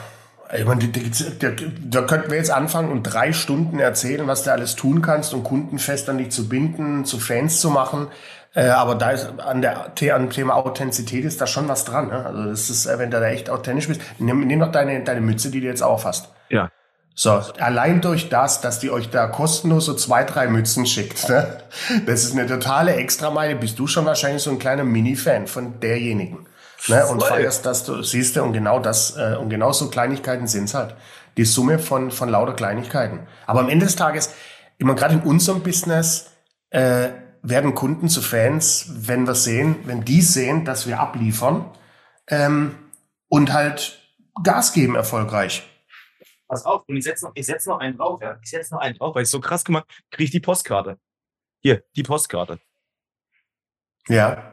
ich 0.55 0.65
meine, 0.65 0.87
da, 0.87 1.51
da 1.51 2.01
könnten 2.03 2.29
wir 2.29 2.37
jetzt 2.37 2.51
anfangen 2.51 2.91
und 2.91 3.03
drei 3.03 3.33
Stunden 3.33 3.79
erzählen, 3.79 4.27
was 4.27 4.43
du 4.43 4.51
alles 4.51 4.75
tun 4.75 5.01
kannst, 5.01 5.33
um 5.33 5.43
Kunden 5.43 5.79
fest 5.79 6.07
an 6.09 6.17
dich 6.17 6.29
zu 6.29 6.47
binden, 6.47 7.03
zu 7.03 7.19
Fans 7.19 7.59
zu 7.59 7.69
machen. 7.69 8.07
Äh, 8.55 8.69
aber 8.69 8.95
da 8.95 9.11
ist 9.11 9.27
an 9.39 9.61
der 9.61 9.91
an 10.15 10.21
dem 10.21 10.29
Thema 10.29 10.55
Authentizität 10.55 11.25
ist 11.25 11.41
da 11.41 11.45
schon 11.45 11.67
was 11.67 11.83
dran. 11.83 12.07
Ne? 12.07 12.25
Also 12.25 12.45
das 12.45 12.69
ist, 12.69 12.85
äh, 12.85 12.97
wenn 12.97 13.11
du 13.11 13.19
da 13.19 13.27
echt 13.27 13.49
authentisch 13.49 13.89
bist, 13.89 14.01
nimm, 14.17 14.47
nimm 14.47 14.61
doch 14.61 14.71
deine, 14.71 15.03
deine 15.03 15.21
Mütze, 15.21 15.51
die 15.51 15.59
du 15.59 15.67
jetzt 15.67 15.83
auch 15.83 16.05
hast. 16.05 16.29
Ja. 16.49 16.71
So, 17.17 17.31
allein 17.59 18.01
durch 18.01 18.27
das, 18.27 18.59
dass 18.59 18.79
die 18.79 18.91
euch 18.91 19.09
da 19.09 19.27
kostenlos 19.27 19.85
so 19.85 19.93
zwei, 19.93 20.25
drei 20.25 20.47
Mützen 20.47 20.85
schickt, 20.85 21.29
ne? 21.29 21.59
das 22.05 22.25
ist 22.25 22.33
eine 22.33 22.45
totale 22.45 22.95
Extrameile, 22.95 23.55
bist 23.55 23.79
du 23.79 23.87
schon 23.87 24.05
wahrscheinlich 24.05 24.43
so 24.43 24.51
ein 24.51 24.59
kleiner 24.59 24.83
Mini-Fan 24.83 25.47
von 25.47 25.79
derjenigen. 25.79 26.45
Ne? 26.87 27.05
Und 27.05 27.23
feierst, 27.23 27.65
dass 27.65 27.85
du 27.85 28.03
siehst 28.03 28.37
und 28.37 28.51
genau 28.51 28.79
das, 28.79 29.15
äh, 29.15 29.37
und 29.39 29.49
genau 29.49 29.71
so 29.71 29.89
Kleinigkeiten 29.89 30.47
sind's 30.47 30.73
halt. 30.73 30.93
Die 31.37 31.45
Summe 31.45 31.79
von, 31.79 32.11
von 32.11 32.27
lauter 32.27 32.53
Kleinigkeiten. 32.53 33.21
Aber 33.47 33.61
am 33.61 33.69
Ende 33.69 33.85
des 33.85 33.95
Tages, 33.95 34.33
immer 34.77 34.93
gerade 34.93 35.15
in 35.15 35.21
unserem 35.21 35.61
Business, 35.61 36.31
äh, 36.69 37.09
werden 37.49 37.75
Kunden 37.75 38.09
zu 38.09 38.21
Fans, 38.21 39.07
wenn 39.07 39.27
wir 39.27 39.35
sehen, 39.35 39.77
wenn 39.85 40.03
die 40.03 40.21
sehen, 40.21 40.65
dass 40.65 40.87
wir 40.87 40.99
abliefern 40.99 41.69
ähm, 42.27 42.75
und 43.27 43.53
halt 43.53 44.01
Gas 44.43 44.73
geben 44.73 44.95
erfolgreich. 44.95 45.63
Pass 46.47 46.65
auf, 46.65 46.83
und 46.87 46.95
ich 46.97 47.03
setze 47.03 47.25
noch, 47.25 47.31
ich 47.35 47.45
setz 47.45 47.65
noch 47.65 47.79
einen 47.79 47.97
drauf, 47.97 48.21
ja. 48.21 48.37
Ich 48.43 48.49
setze 48.49 48.73
noch 48.73 48.81
einen 48.81 48.95
drauf, 48.97 49.15
weil 49.15 49.23
ich 49.23 49.29
so 49.29 49.39
krass 49.39 49.63
gemacht 49.63 49.85
kriege 50.11 50.25
ich 50.25 50.31
die 50.31 50.39
Postkarte. 50.39 50.99
Hier, 51.61 51.83
die 51.95 52.03
Postkarte. 52.03 52.59
Ja. 54.07 54.51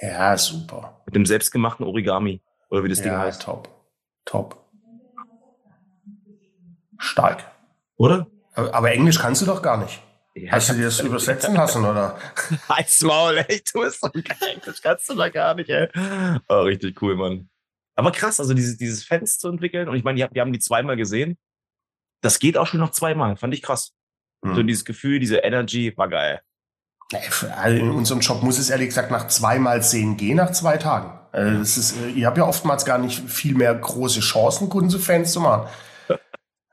Ja, 0.00 0.38
super. 0.38 1.02
Mit 1.04 1.14
dem 1.14 1.26
selbstgemachten 1.26 1.86
Origami. 1.86 2.42
Oder 2.70 2.84
wie 2.84 2.88
das 2.88 3.00
ja, 3.00 3.04
Ding 3.04 3.16
heißt. 3.18 3.42
Top. 3.42 3.68
Top. 4.24 4.64
Stark. 6.98 7.50
Oder? 7.96 8.26
Aber 8.54 8.92
Englisch 8.92 9.18
kannst 9.18 9.42
du 9.42 9.46
doch 9.46 9.62
gar 9.62 9.76
nicht. 9.76 10.02
Ja, 10.34 10.52
Hast 10.52 10.70
du 10.70 10.74
dir 10.74 10.84
das 10.84 11.00
übersetzen 11.00 11.54
lassen, 11.54 11.84
oder? 11.84 12.18
Als 12.68 13.00
Maul, 13.02 13.38
ey, 13.38 13.62
du 13.72 13.80
bist 13.80 14.02
doch 14.02 14.12
geil. 14.12 14.60
Das 14.64 14.80
kannst 14.80 15.08
du 15.10 15.14
da 15.14 15.28
gar 15.28 15.54
nicht, 15.54 15.68
ey. 15.70 15.88
Oh, 16.48 16.60
richtig 16.62 17.02
cool, 17.02 17.16
Mann. 17.16 17.48
Aber 17.96 18.12
krass, 18.12 18.38
also 18.38 18.54
dieses, 18.54 18.76
dieses 18.76 19.04
Fans 19.04 19.38
zu 19.38 19.48
entwickeln. 19.48 19.88
Und 19.88 19.96
ich 19.96 20.04
meine, 20.04 20.28
wir 20.30 20.40
haben 20.40 20.52
die 20.52 20.60
zweimal 20.60 20.96
gesehen. 20.96 21.36
Das 22.22 22.38
geht 22.38 22.56
auch 22.56 22.66
schon 22.66 22.80
noch 22.80 22.92
zweimal. 22.92 23.36
Fand 23.36 23.54
ich 23.54 23.62
krass. 23.62 23.92
Hm. 24.44 24.54
So 24.54 24.62
dieses 24.62 24.84
Gefühl, 24.84 25.18
diese 25.18 25.38
Energy 25.38 25.92
war 25.96 26.08
geil. 26.08 26.42
In 27.66 27.90
unserem 27.90 28.20
Job 28.20 28.42
muss 28.42 28.58
es 28.58 28.70
ehrlich 28.70 28.88
gesagt 28.88 29.10
nach 29.10 29.26
zweimal 29.26 29.82
sehen 29.82 30.16
gehen, 30.16 30.36
nach 30.36 30.52
zwei 30.52 30.76
Tagen. 30.76 31.18
Also 31.32 31.58
das 31.58 31.76
ist, 31.76 31.96
äh, 31.96 32.10
ihr 32.10 32.26
habt 32.26 32.38
ja 32.38 32.46
oftmals 32.46 32.84
gar 32.84 32.98
nicht 32.98 33.28
viel 33.28 33.54
mehr 33.54 33.74
große 33.74 34.20
Chancen, 34.20 34.68
Kunden 34.68 34.90
zu 34.90 34.98
Fans 34.98 35.32
zu 35.32 35.40
machen. 35.40 35.68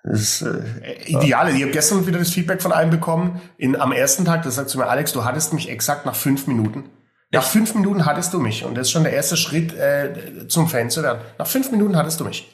Das 0.09 0.21
ist 0.21 0.41
äh, 0.41 1.03
ideal. 1.05 1.53
Ich 1.53 1.61
habe 1.61 1.71
gestern 1.71 2.07
wieder 2.07 2.19
das 2.19 2.31
Feedback 2.31 2.61
von 2.61 2.71
einem 2.71 2.91
bekommen. 2.91 3.41
In, 3.57 3.75
am 3.75 3.91
ersten 3.91 4.23
Tag, 4.23 4.43
das 4.43 4.55
sagt 4.55 4.69
zu 4.69 4.77
mir, 4.77 4.87
Alex, 4.87 5.11
du 5.11 5.25
hattest 5.25 5.53
mich 5.53 5.69
exakt 5.69 6.05
nach 6.05 6.15
fünf 6.15 6.47
Minuten. 6.47 6.89
Nach 7.31 7.43
fünf 7.43 7.75
Minuten 7.75 8.05
hattest 8.05 8.33
du 8.33 8.39
mich. 8.39 8.63
Und 8.63 8.75
das 8.75 8.87
ist 8.87 8.91
schon 8.91 9.03
der 9.03 9.11
erste 9.11 9.35
Schritt 9.35 9.73
äh, 9.73 10.47
zum 10.47 10.69
Fan 10.69 10.89
zu 10.89 11.03
werden. 11.03 11.21
Nach 11.37 11.47
fünf 11.47 11.71
Minuten 11.71 11.97
hattest 11.97 12.19
du 12.19 12.25
mich. 12.25 12.49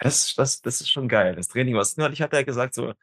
Das, 0.00 0.34
das, 0.34 0.62
das 0.62 0.80
ist 0.80 0.90
schon 0.90 1.08
geil. 1.08 1.34
Das 1.36 1.48
Training, 1.48 1.76
was 1.76 1.96
neulich 1.98 2.22
hat 2.22 2.32
er 2.32 2.44
gesagt, 2.44 2.74
so, 2.74 2.94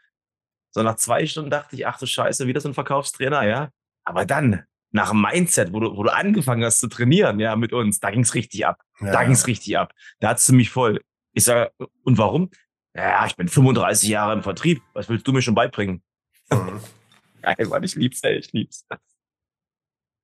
so 0.72 0.82
nach 0.82 0.96
zwei 0.96 1.26
Stunden 1.28 1.52
dachte 1.52 1.76
ich, 1.76 1.86
ach 1.86 2.00
du 2.00 2.08
Scheiße, 2.08 2.48
wieder 2.48 2.60
so 2.60 2.70
ein 2.70 2.74
Verkaufstrainer, 2.74 3.44
ja. 3.44 3.70
Aber 4.04 4.26
dann, 4.26 4.64
nach 4.92 5.12
dem 5.12 5.22
Mindset, 5.22 5.74
wo 5.74 5.80
du, 5.80 5.96
wo 5.96 6.04
du 6.04 6.14
angefangen 6.14 6.64
hast 6.64 6.80
zu 6.80 6.88
trainieren, 6.88 7.40
ja, 7.40 7.56
mit 7.56 7.72
uns, 7.72 8.00
da 8.00 8.10
ging's 8.10 8.34
richtig 8.34 8.66
ab. 8.66 8.82
Ja. 9.00 9.12
Da 9.12 9.24
ging's 9.24 9.46
richtig 9.46 9.78
ab. 9.78 9.94
Da 10.20 10.30
hat's 10.30 10.48
du 10.48 10.54
mich 10.54 10.72
voll. 10.72 11.02
Ich 11.34 11.44
sage, 11.44 11.72
und 12.04 12.18
warum? 12.18 12.50
Ja, 12.94 13.26
ich 13.26 13.36
bin 13.36 13.48
35 13.48 14.10
Jahre 14.10 14.34
im 14.34 14.44
Vertrieb. 14.44 14.82
Was 14.94 15.08
willst 15.08 15.26
du 15.28 15.32
mir 15.32 15.42
schon 15.42 15.56
beibringen? 15.56 16.04
Mhm. 16.52 16.80
Geil, 17.42 17.68
Mann, 17.68 17.84
ich 17.84 17.96
lieb's, 17.96 18.22
ey, 18.24 18.38
ich 18.38 18.52
lieb's. 18.52 18.86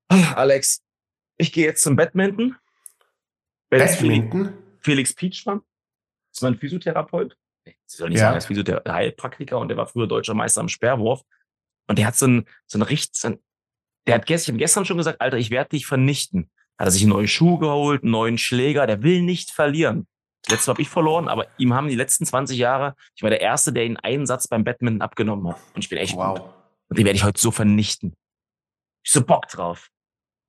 Alex, 0.10 0.84
ich 1.38 1.52
gehe 1.52 1.66
jetzt 1.66 1.82
zum 1.82 1.96
Badminton. 1.96 2.56
Badminton? 3.70 4.54
Felix 4.82 5.14
Pietschmann. 5.14 5.60
Das 6.30 6.38
ist 6.38 6.42
mein 6.42 6.58
Physiotherapeut. 6.58 7.36
Ich 7.66 7.76
soll 7.88 8.10
nicht 8.10 8.20
ja. 8.20 8.26
sagen, 8.26 8.36
er 8.36 8.38
ist 8.38 8.46
Physiotherapeutiker 8.46 9.58
und 9.58 9.70
der 9.70 9.78
war 9.78 9.88
früher 9.88 10.08
deutscher 10.08 10.34
Meister 10.34 10.62
am 10.62 10.70
Sperrwurf. 10.70 11.22
Und 11.88 11.98
der 11.98 12.08
hat 12.08 12.16
so 12.16 12.28
ein, 12.28 12.46
so 12.66 12.78
ein 12.78 12.84
richtig, 12.84 13.20
so 13.20 13.30
ein, 13.30 13.40
der 14.06 14.16
hat 14.16 14.26
gestern, 14.26 14.52
ich 14.52 14.54
habe 14.54 14.60
gestern 14.60 14.86
schon 14.86 14.98
gesagt, 14.98 15.20
Alter, 15.22 15.38
ich 15.38 15.50
werde 15.50 15.70
dich 15.70 15.86
vernichten. 15.86 16.50
Hat 16.78 16.88
er 16.88 16.92
sich 16.92 17.02
einen 17.02 17.12
neuen 17.12 17.28
Schuh 17.28 17.58
geholt, 17.58 18.04
einen 18.04 18.12
neuen 18.12 18.38
Schläger, 18.38 18.86
der 18.86 19.02
will 19.02 19.22
nicht 19.22 19.52
verlieren. 19.52 20.08
Letztes 20.50 20.68
habe 20.68 20.82
ich 20.82 20.90
verloren, 20.90 21.28
aber 21.28 21.48
ihm 21.58 21.74
haben 21.74 21.88
die 21.88 21.96
letzten 21.96 22.26
20 22.26 22.58
Jahre, 22.58 22.96
ich 23.16 23.24
war 23.24 23.30
der 23.30 23.42
Erste, 23.42 23.74
der 23.74 23.86
ihn 23.86 23.98
einen 23.98 24.26
Satz 24.26 24.48
beim 24.48 24.64
Badminton 24.64 25.02
abgenommen 25.02 25.50
hat. 25.50 25.58
Und 25.74 25.84
ich 25.84 25.90
bin 25.90 25.98
echt 25.98 26.16
wow. 26.16 26.40
gut. 26.40 26.50
Und 26.90 26.98
den 26.98 27.06
werde 27.06 27.18
ich 27.18 27.24
heute 27.24 27.40
so 27.40 27.52
vernichten. 27.52 28.16
Ich 29.04 29.12
so 29.12 29.24
Bock 29.24 29.48
drauf. 29.48 29.90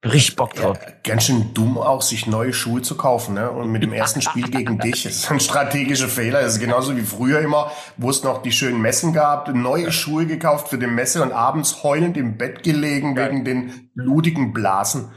Richtig 0.05 0.37
Bock 0.37 0.55
drauf. 0.55 0.79
Ja, 0.81 0.93
ganz 1.03 1.25
schön 1.25 1.53
dumm 1.55 1.77
auch, 1.77 2.03
sich 2.03 2.29
neue 2.29 2.53
Schuhe 2.53 2.83
zu 2.83 2.97
kaufen, 2.97 3.35
ne? 3.35 3.51
Und 3.51 3.73
mit 3.73 3.83
dem 3.83 3.93
ersten 3.93 4.23
Spiel 4.23 4.49
gegen 4.49 4.79
dich 4.81 5.05
ist 5.07 5.29
ein 5.29 5.41
strategischer 5.41 6.09
Fehler. 6.09 6.41
Das 6.41 6.55
ist 6.55 6.61
genauso 6.61 6.97
wie 6.97 7.03
früher 7.03 7.41
immer, 7.41 7.73
wo 7.97 8.09
es 8.09 8.23
noch 8.23 8.41
die 8.43 8.53
schönen 8.53 8.81
Messen 8.81 9.13
gab, 9.13 9.53
neue 9.53 9.91
Schuhe 9.91 10.27
gekauft 10.27 10.69
für 10.69 10.79
die 10.79 10.87
Messe 10.87 11.21
und 11.21 11.33
abends 11.33 11.83
heulend 11.83 12.17
im 12.17 12.39
Bett 12.39 12.63
gelegen 12.63 13.17
wegen 13.17 13.45
den 13.45 13.91
blutigen 13.97 14.53
Blasen. 14.53 15.11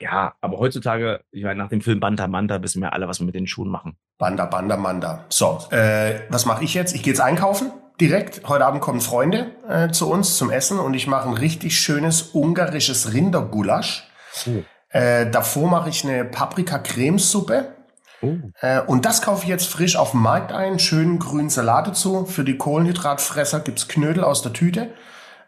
Ja, 0.00 0.34
aber 0.40 0.58
heutzutage, 0.58 1.20
ich 1.30 1.44
meine, 1.44 1.58
nach 1.62 1.68
dem 1.68 1.82
Film 1.82 2.00
Banda 2.00 2.26
Manda 2.26 2.62
wissen 2.62 2.80
wir 2.80 2.94
alle, 2.94 3.06
was 3.06 3.20
wir 3.20 3.26
mit 3.26 3.34
den 3.34 3.46
Schuhen 3.46 3.70
machen. 3.70 3.96
Banda, 4.18 4.46
Banda, 4.46 4.76
Manda. 4.76 5.26
So, 5.28 5.58
äh, 5.70 6.20
was 6.30 6.46
mache 6.46 6.64
ich 6.64 6.74
jetzt? 6.74 6.94
Ich 6.94 7.02
gehe 7.02 7.12
jetzt 7.12 7.20
einkaufen 7.20 7.70
direkt. 8.00 8.48
Heute 8.48 8.64
Abend 8.64 8.80
kommen 8.80 9.00
Freunde 9.00 9.52
äh, 9.68 9.90
zu 9.90 10.10
uns 10.10 10.36
zum 10.38 10.50
Essen 10.50 10.78
und 10.78 10.94
ich 10.94 11.06
mache 11.06 11.28
ein 11.28 11.34
richtig 11.34 11.78
schönes 11.78 12.30
ungarisches 12.32 13.12
Rindergulasch. 13.12 14.08
Oh. 14.46 14.62
Äh, 14.88 15.30
davor 15.30 15.68
mache 15.68 15.90
ich 15.90 16.04
eine 16.04 16.24
Paprika-Cremesuppe. 16.24 17.74
Oh. 18.22 18.36
Äh, 18.60 18.80
und 18.80 19.04
das 19.04 19.20
kaufe 19.22 19.44
ich 19.44 19.48
jetzt 19.48 19.66
frisch 19.66 19.96
auf 19.96 20.12
dem 20.12 20.22
Markt 20.22 20.52
ein. 20.52 20.78
Schönen 20.78 21.18
grünen 21.18 21.50
Salat 21.50 21.88
dazu. 21.88 22.24
Für 22.24 22.44
die 22.44 22.56
Kohlenhydratfresser 22.56 23.60
gibt's 23.60 23.86
Knödel 23.86 24.24
aus 24.24 24.40
der 24.42 24.54
Tüte. 24.54 24.94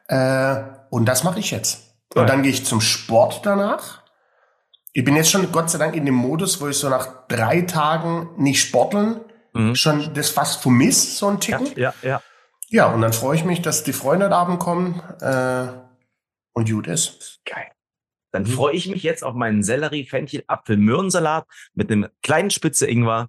Äh, 0.08 0.56
und 0.90 1.06
das 1.06 1.24
mache 1.24 1.38
ich 1.38 1.50
jetzt. 1.50 1.94
Und 2.14 2.28
dann 2.28 2.42
gehe 2.42 2.52
ich 2.52 2.66
zum 2.66 2.82
Sport 2.82 3.40
danach. 3.44 4.01
Ich 4.92 5.04
bin 5.04 5.16
jetzt 5.16 5.30
schon 5.30 5.50
Gott 5.52 5.70
sei 5.70 5.78
Dank 5.78 5.96
in 5.96 6.04
dem 6.04 6.14
Modus, 6.14 6.60
wo 6.60 6.68
ich 6.68 6.76
so 6.76 6.88
nach 6.88 7.26
drei 7.26 7.62
Tagen 7.62 8.28
nicht 8.36 8.60
sporteln 8.60 9.20
mhm. 9.52 9.74
schon 9.74 10.12
das 10.14 10.30
fast 10.30 10.62
vermisst, 10.62 11.16
so 11.16 11.28
ein 11.28 11.40
Ticken. 11.40 11.66
Ja, 11.76 11.94
ja, 12.02 12.08
ja. 12.08 12.22
Ja, 12.68 12.86
und 12.86 13.02
dann 13.02 13.12
freue 13.12 13.36
ich 13.36 13.44
mich, 13.44 13.60
dass 13.60 13.84
die 13.84 13.92
Freunde 13.92 14.26
heute 14.26 14.36
Abend 14.36 14.58
kommen 14.58 15.00
äh, 15.20 15.66
und 16.54 16.70
gut 16.70 16.86
ist. 16.86 17.40
Geil. 17.44 17.70
Dann 18.32 18.44
mhm. 18.44 18.46
freue 18.46 18.74
ich 18.74 18.88
mich 18.88 19.02
jetzt 19.02 19.22
auf 19.24 19.34
meinen 19.34 19.62
Sellerie, 19.62 20.06
Fenchel, 20.06 20.42
Apfel, 20.46 20.78
Möhrensalat 20.78 21.46
mit 21.74 21.92
einem 21.92 22.08
kleinen 22.22 22.48
Spitze 22.48 22.86
Ingwer. 22.86 23.28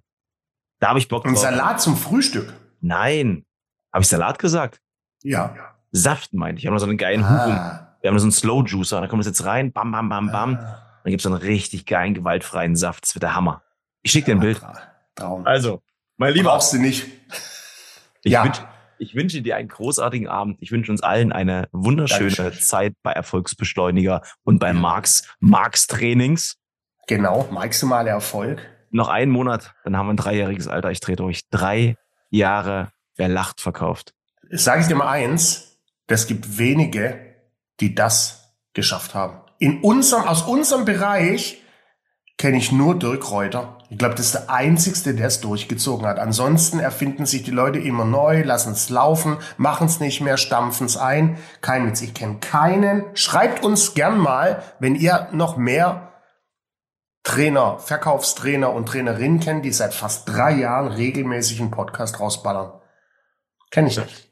Da 0.80 0.88
habe 0.88 0.98
ich 0.98 1.08
Bock 1.08 1.24
drauf. 1.24 1.32
Ein 1.32 1.36
Salat 1.36 1.80
zum 1.80 1.96
Frühstück? 1.96 2.54
Nein. 2.80 3.44
Habe 3.92 4.02
ich 4.02 4.08
Salat 4.08 4.38
gesagt? 4.38 4.80
Ja. 5.22 5.54
Saft 5.92 6.32
meinte 6.32 6.58
ich. 6.58 6.64
Ich 6.64 6.66
habe 6.66 6.74
noch 6.74 6.80
so 6.80 6.86
einen 6.86 6.96
geilen 6.96 7.22
ah. 7.22 7.28
Huren. 7.28 7.88
Wir 8.00 8.10
haben 8.10 8.18
so 8.18 8.24
einen 8.24 8.32
Slow 8.32 8.64
Juicer. 8.66 9.00
Da 9.02 9.08
kommt 9.08 9.20
das 9.20 9.26
jetzt 9.26 9.44
rein. 9.44 9.72
Bam, 9.72 9.92
bam, 9.92 10.08
bam, 10.08 10.32
bam. 10.32 10.56
Ah. 10.56 10.83
Dann 11.04 11.10
gibt 11.10 11.20
es 11.20 11.24
so 11.24 11.28
einen 11.28 11.38
richtig 11.38 11.86
geilen, 11.86 12.14
gewaltfreien 12.14 12.76
Saft. 12.76 13.04
Das 13.04 13.14
wird 13.14 13.22
der 13.22 13.36
Hammer. 13.36 13.62
Ich 14.02 14.10
schicke 14.10 14.26
dir 14.26 14.32
ein 14.32 14.40
Bild. 14.40 14.60
Traum. 15.14 15.46
Also, 15.46 15.82
mein 16.16 16.32
Lieber. 16.32 16.50
Brauchst 16.50 16.72
du 16.72 16.78
nicht. 16.78 17.06
Ich 18.22 18.32
ja. 18.32 18.44
Wünsch, 18.44 18.58
ich 18.98 19.14
wünsche 19.14 19.42
dir 19.42 19.56
einen 19.56 19.68
großartigen 19.68 20.28
Abend. 20.28 20.56
Ich 20.60 20.72
wünsche 20.72 20.90
uns 20.90 21.02
allen 21.02 21.30
eine 21.30 21.68
wunderschöne 21.72 22.30
Dankeschön. 22.30 22.62
Zeit 22.62 22.94
bei 23.02 23.12
Erfolgsbeschleuniger 23.12 24.22
und 24.44 24.58
bei 24.58 24.72
Marx, 24.72 25.28
Marx 25.40 25.86
Trainings. 25.86 26.56
Genau, 27.06 27.48
maximale 27.50 28.08
Erfolg. 28.08 28.62
Noch 28.90 29.08
einen 29.08 29.30
Monat, 29.30 29.74
dann 29.84 29.96
haben 29.96 30.06
wir 30.06 30.14
ein 30.14 30.16
dreijähriges 30.16 30.68
Alter. 30.68 30.90
Ich 30.90 31.00
drehe 31.00 31.16
durch. 31.16 31.42
Drei 31.50 31.96
Jahre, 32.30 32.92
wer 33.16 33.28
lacht, 33.28 33.60
verkauft. 33.60 34.14
Sage 34.50 34.80
ich 34.80 34.86
dir 34.86 34.94
mal 34.94 35.08
eins, 35.08 35.78
es 36.06 36.26
gibt 36.26 36.58
wenige, 36.58 37.34
die 37.80 37.94
das 37.94 38.54
geschafft 38.72 39.14
haben. 39.14 39.43
In 39.58 39.80
unserem, 39.82 40.24
aus 40.24 40.42
unserem 40.42 40.84
Bereich 40.84 41.62
kenne 42.36 42.58
ich 42.58 42.72
nur 42.72 42.98
Dirk 42.98 43.30
Reuter. 43.30 43.78
Ich 43.90 43.98
glaube, 43.98 44.16
das 44.16 44.26
ist 44.26 44.34
der 44.34 44.50
Einzigste, 44.50 45.14
der 45.14 45.28
es 45.28 45.40
durchgezogen 45.40 46.06
hat. 46.06 46.18
Ansonsten 46.18 46.80
erfinden 46.80 47.26
sich 47.26 47.44
die 47.44 47.52
Leute 47.52 47.78
immer 47.78 48.04
neu, 48.04 48.42
lassen 48.42 48.72
es 48.72 48.90
laufen, 48.90 49.38
machen 49.56 49.86
es 49.86 50.00
nicht 50.00 50.20
mehr, 50.20 50.36
stampfen 50.36 50.86
es 50.86 50.96
ein. 50.96 51.38
Kein 51.60 51.86
Witz, 51.86 52.02
ich 52.02 52.12
kenne 52.12 52.38
keinen. 52.40 53.04
Schreibt 53.14 53.64
uns 53.64 53.94
gern 53.94 54.18
mal, 54.18 54.62
wenn 54.80 54.96
ihr 54.96 55.28
noch 55.32 55.56
mehr 55.56 56.12
Trainer, 57.22 57.78
Verkaufstrainer 57.78 58.72
und 58.72 58.86
Trainerinnen 58.86 59.40
kennt, 59.40 59.64
die 59.64 59.72
seit 59.72 59.94
fast 59.94 60.28
drei 60.28 60.52
Jahren 60.52 60.88
regelmäßig 60.88 61.60
einen 61.60 61.70
Podcast 61.70 62.20
rausballern. 62.20 62.72
Kenne 63.70 63.88
ich 63.88 63.96
nicht. 63.96 64.30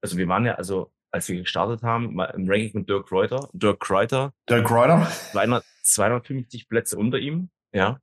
Also 0.00 0.16
wir 0.16 0.26
waren 0.28 0.46
ja, 0.46 0.54
also 0.54 0.90
als 1.10 1.28
wir 1.28 1.40
gestartet 1.40 1.82
haben, 1.82 2.18
im 2.20 2.48
Ranking 2.48 2.70
mit 2.74 2.88
Dirk 2.88 3.10
Reuter, 3.10 3.48
Dirk 3.52 3.80
Kräuter. 3.80 4.32
Dirk 4.48 4.70
Reuter. 4.70 5.10
250 5.82 6.68
Plätze 6.68 6.96
unter 6.96 7.18
ihm, 7.18 7.50
ja. 7.72 7.98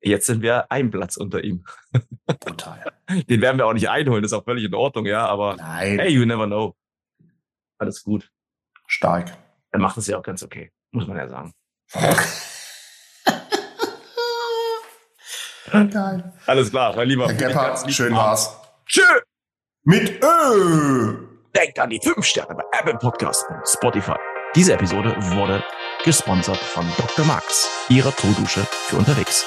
Jetzt 0.00 0.26
sind 0.26 0.42
wir 0.42 0.70
ein 0.70 0.90
Platz 0.90 1.16
unter 1.16 1.42
ihm. 1.42 1.64
Brutal. 2.26 2.92
Den 3.28 3.40
werden 3.40 3.58
wir 3.58 3.66
auch 3.66 3.72
nicht 3.72 3.88
einholen, 3.88 4.22
das 4.22 4.32
ist 4.32 4.38
auch 4.38 4.44
völlig 4.44 4.64
in 4.64 4.74
Ordnung, 4.74 5.06
ja, 5.06 5.26
aber 5.26 5.56
Nein. 5.56 5.98
hey, 5.98 6.10
you 6.12 6.24
never 6.24 6.46
know. 6.46 6.76
Alles 7.78 8.02
gut. 8.04 8.30
Stark. 8.86 9.36
Er 9.72 9.80
macht 9.80 9.96
es 9.96 10.06
ja 10.06 10.18
auch 10.18 10.22
ganz 10.22 10.42
okay, 10.42 10.70
muss 10.92 11.06
man 11.06 11.16
ja 11.16 11.28
sagen. 11.28 11.52
Geil. 15.70 16.32
Alles 16.46 16.70
klar, 16.70 16.94
mein 16.94 17.08
Lieber. 17.08 17.26
Herr 17.26 17.34
Gebhardt, 17.34 17.92
schön 17.92 18.14
war's. 18.14 18.56
Tschö. 18.86 19.02
Mit 19.82 20.22
Ö. 20.22 21.25
Denkt 21.56 21.78
an 21.78 21.88
die 21.88 21.98
5 21.98 22.22
Sterne 22.22 22.54
bei 22.54 22.64
Apple 22.78 22.98
Podcast 22.98 23.46
und 23.48 23.66
Spotify. 23.66 24.16
Diese 24.54 24.74
Episode 24.74 25.16
wurde 25.36 25.64
gesponsert 26.04 26.58
von 26.58 26.86
Dr. 26.98 27.24
Max, 27.24 27.66
ihrer 27.88 28.14
Todusche 28.14 28.60
für 28.60 28.96
unterwegs. 28.96 29.46